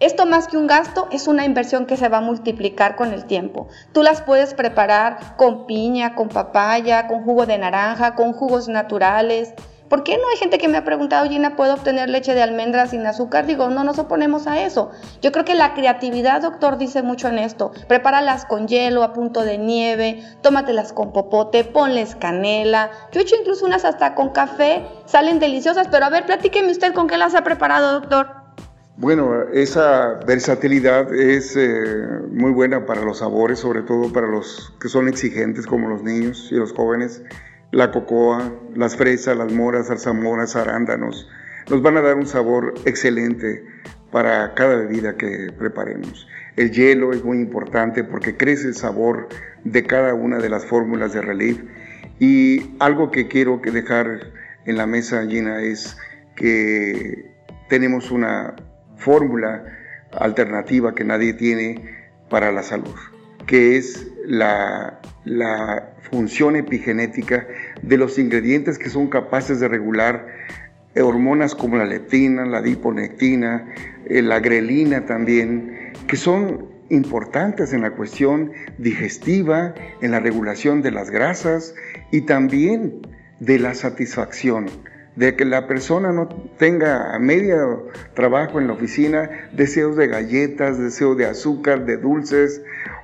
Esto 0.00 0.26
más 0.26 0.48
que 0.48 0.56
un 0.56 0.66
gasto 0.66 1.06
es 1.12 1.28
una 1.28 1.44
inversión 1.44 1.86
que 1.86 1.96
se 1.96 2.08
va 2.08 2.18
a 2.18 2.22
multiplicar 2.22 2.96
con 2.96 3.12
el 3.12 3.26
tiempo. 3.26 3.68
Tú 3.92 4.02
las 4.02 4.22
puedes 4.22 4.54
preparar 4.54 5.36
con 5.36 5.66
piña, 5.66 6.16
con 6.16 6.28
papaya, 6.28 7.06
con 7.06 7.22
jugo 7.22 7.46
de 7.46 7.58
naranja, 7.58 8.16
con 8.16 8.32
jugos 8.32 8.66
naturales, 8.68 9.54
¿Por 9.90 10.04
qué 10.04 10.16
no 10.18 10.22
hay 10.30 10.36
gente 10.36 10.58
que 10.58 10.68
me 10.68 10.78
ha 10.78 10.84
preguntado, 10.84 11.28
Gina, 11.28 11.56
¿puedo 11.56 11.74
obtener 11.74 12.08
leche 12.08 12.32
de 12.32 12.42
almendra 12.42 12.86
sin 12.86 13.04
azúcar? 13.04 13.44
Digo, 13.44 13.70
no 13.70 13.82
nos 13.82 13.98
oponemos 13.98 14.46
a 14.46 14.64
eso. 14.64 14.92
Yo 15.20 15.32
creo 15.32 15.44
que 15.44 15.56
la 15.56 15.74
creatividad, 15.74 16.42
doctor, 16.42 16.78
dice 16.78 17.02
mucho 17.02 17.26
en 17.26 17.40
esto. 17.40 17.72
Prepáralas 17.88 18.44
con 18.44 18.68
hielo, 18.68 19.02
a 19.02 19.12
punto 19.12 19.42
de 19.42 19.58
nieve, 19.58 20.22
tómatelas 20.42 20.92
con 20.92 21.12
popote, 21.12 21.64
ponles 21.64 22.14
canela. 22.14 22.92
Yo 23.10 23.18
he 23.18 23.24
hecho 23.24 23.34
incluso 23.34 23.66
unas 23.66 23.84
hasta 23.84 24.14
con 24.14 24.28
café, 24.28 24.86
salen 25.06 25.40
deliciosas, 25.40 25.88
pero 25.88 26.04
a 26.04 26.10
ver, 26.10 26.24
platíqueme 26.24 26.70
usted 26.70 26.94
con 26.94 27.08
qué 27.08 27.18
las 27.18 27.34
ha 27.34 27.42
preparado, 27.42 27.98
doctor. 27.98 28.28
Bueno, 28.96 29.42
esa 29.52 30.20
versatilidad 30.24 31.12
es 31.12 31.56
eh, 31.56 32.20
muy 32.30 32.52
buena 32.52 32.86
para 32.86 33.00
los 33.00 33.18
sabores, 33.18 33.58
sobre 33.58 33.82
todo 33.82 34.12
para 34.12 34.28
los 34.28 34.72
que 34.80 34.88
son 34.88 35.08
exigentes 35.08 35.66
como 35.66 35.88
los 35.88 36.04
niños 36.04 36.48
y 36.52 36.54
los 36.54 36.72
jóvenes 36.72 37.24
la 37.72 37.90
cocoa, 37.90 38.52
las 38.74 38.96
fresas, 38.96 39.36
las 39.36 39.52
moras, 39.52 39.88
zarzamoras, 39.88 40.56
arándanos, 40.56 41.28
nos 41.68 41.82
van 41.82 41.96
a 41.96 42.00
dar 42.00 42.16
un 42.16 42.26
sabor 42.26 42.74
excelente 42.84 43.64
para 44.10 44.54
cada 44.54 44.76
bebida 44.76 45.16
que 45.16 45.52
preparemos. 45.56 46.26
El 46.56 46.72
hielo 46.72 47.12
es 47.12 47.24
muy 47.24 47.38
importante 47.38 48.02
porque 48.04 48.36
crece 48.36 48.68
el 48.68 48.74
sabor 48.74 49.28
de 49.64 49.84
cada 49.84 50.14
una 50.14 50.38
de 50.38 50.48
las 50.48 50.66
fórmulas 50.66 51.12
de 51.12 51.22
relief. 51.22 51.62
Y 52.18 52.74
algo 52.80 53.10
que 53.10 53.28
quiero 53.28 53.60
dejar 53.64 54.32
en 54.66 54.76
la 54.76 54.86
mesa, 54.86 55.24
Gina, 55.26 55.62
es 55.62 55.96
que 56.34 57.32
tenemos 57.68 58.10
una 58.10 58.56
fórmula 58.96 59.64
alternativa 60.12 60.94
que 60.94 61.04
nadie 61.04 61.34
tiene 61.34 62.00
para 62.28 62.52
la 62.52 62.62
salud, 62.62 62.94
que 63.50 63.76
es 63.76 64.06
la, 64.24 65.00
la 65.24 65.94
función 66.08 66.54
epigenética 66.54 67.48
de 67.82 67.96
los 67.96 68.16
ingredientes 68.16 68.78
que 68.78 68.90
son 68.90 69.08
capaces 69.08 69.58
de 69.58 69.66
regular 69.66 70.24
hormonas 70.94 71.56
como 71.56 71.76
la 71.76 71.84
leptina, 71.84 72.46
la 72.46 72.62
diponectina, 72.62 73.66
eh, 74.06 74.22
la 74.22 74.38
grelina 74.38 75.04
también, 75.04 75.92
que 76.06 76.16
son 76.16 76.68
importantes 76.90 77.72
en 77.72 77.82
la 77.82 77.90
cuestión 77.90 78.52
digestiva, 78.78 79.74
en 80.00 80.12
la 80.12 80.20
regulación 80.20 80.80
de 80.80 80.92
las 80.92 81.10
grasas 81.10 81.74
y 82.12 82.20
también 82.20 83.00
de 83.40 83.58
la 83.58 83.74
satisfacción, 83.74 84.66
de 85.16 85.34
que 85.34 85.44
la 85.44 85.66
persona 85.66 86.12
no 86.12 86.28
tenga 86.56 87.16
a 87.16 87.18
medio 87.18 87.88
trabajo 88.14 88.60
en 88.60 88.68
la 88.68 88.74
oficina 88.74 89.28
deseos 89.52 89.96
de 89.96 90.06
galletas, 90.06 90.78
deseos 90.78 91.16
de 91.16 91.26
azúcar, 91.26 91.84
de 91.84 91.96
dulces 91.96 92.62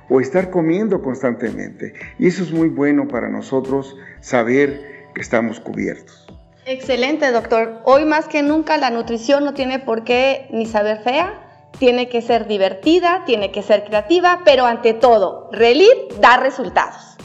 o 0.09 0.21
estar 0.21 0.49
comiendo 0.49 1.01
constantemente. 1.01 1.93
Y 2.19 2.27
eso 2.27 2.43
es 2.43 2.51
muy 2.51 2.69
bueno 2.69 3.07
para 3.07 3.29
nosotros 3.29 3.95
saber 4.21 5.09
que 5.13 5.21
estamos 5.21 5.59
cubiertos. 5.59 6.27
Excelente, 6.65 7.31
doctor. 7.31 7.81
Hoy 7.85 8.05
más 8.05 8.27
que 8.27 8.43
nunca 8.43 8.77
la 8.77 8.89
nutrición 8.89 9.45
no 9.45 9.53
tiene 9.53 9.79
por 9.79 10.03
qué 10.03 10.47
ni 10.51 10.65
saber 10.65 11.01
fea, 11.03 11.69
tiene 11.79 12.09
que 12.09 12.21
ser 12.21 12.47
divertida, 12.47 13.23
tiene 13.25 13.51
que 13.51 13.61
ser 13.61 13.85
creativa, 13.85 14.41
pero 14.43 14.65
ante 14.65 14.93
todo, 14.93 15.49
Relief 15.51 16.19
da 16.19 16.37
resultados. 16.37 17.17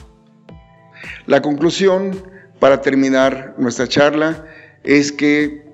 La 1.26 1.42
conclusión 1.42 2.22
para 2.58 2.80
terminar 2.80 3.54
nuestra 3.58 3.88
charla 3.88 4.44
es 4.84 5.10
que 5.10 5.66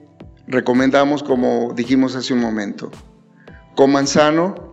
recomendamos, 0.47 1.23
como 1.23 1.73
dijimos 1.75 2.17
hace 2.17 2.33
un 2.33 2.41
momento, 2.41 2.91
coman 3.75 4.07
sano, 4.07 4.68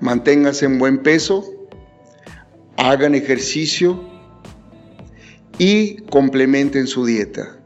manténganse 0.00 0.66
en 0.66 0.78
buen 0.78 1.02
peso, 1.02 1.44
hagan 2.76 3.14
ejercicio 3.14 4.02
y 5.58 5.96
complementen 6.02 6.86
su 6.86 7.06
dieta. 7.06 7.58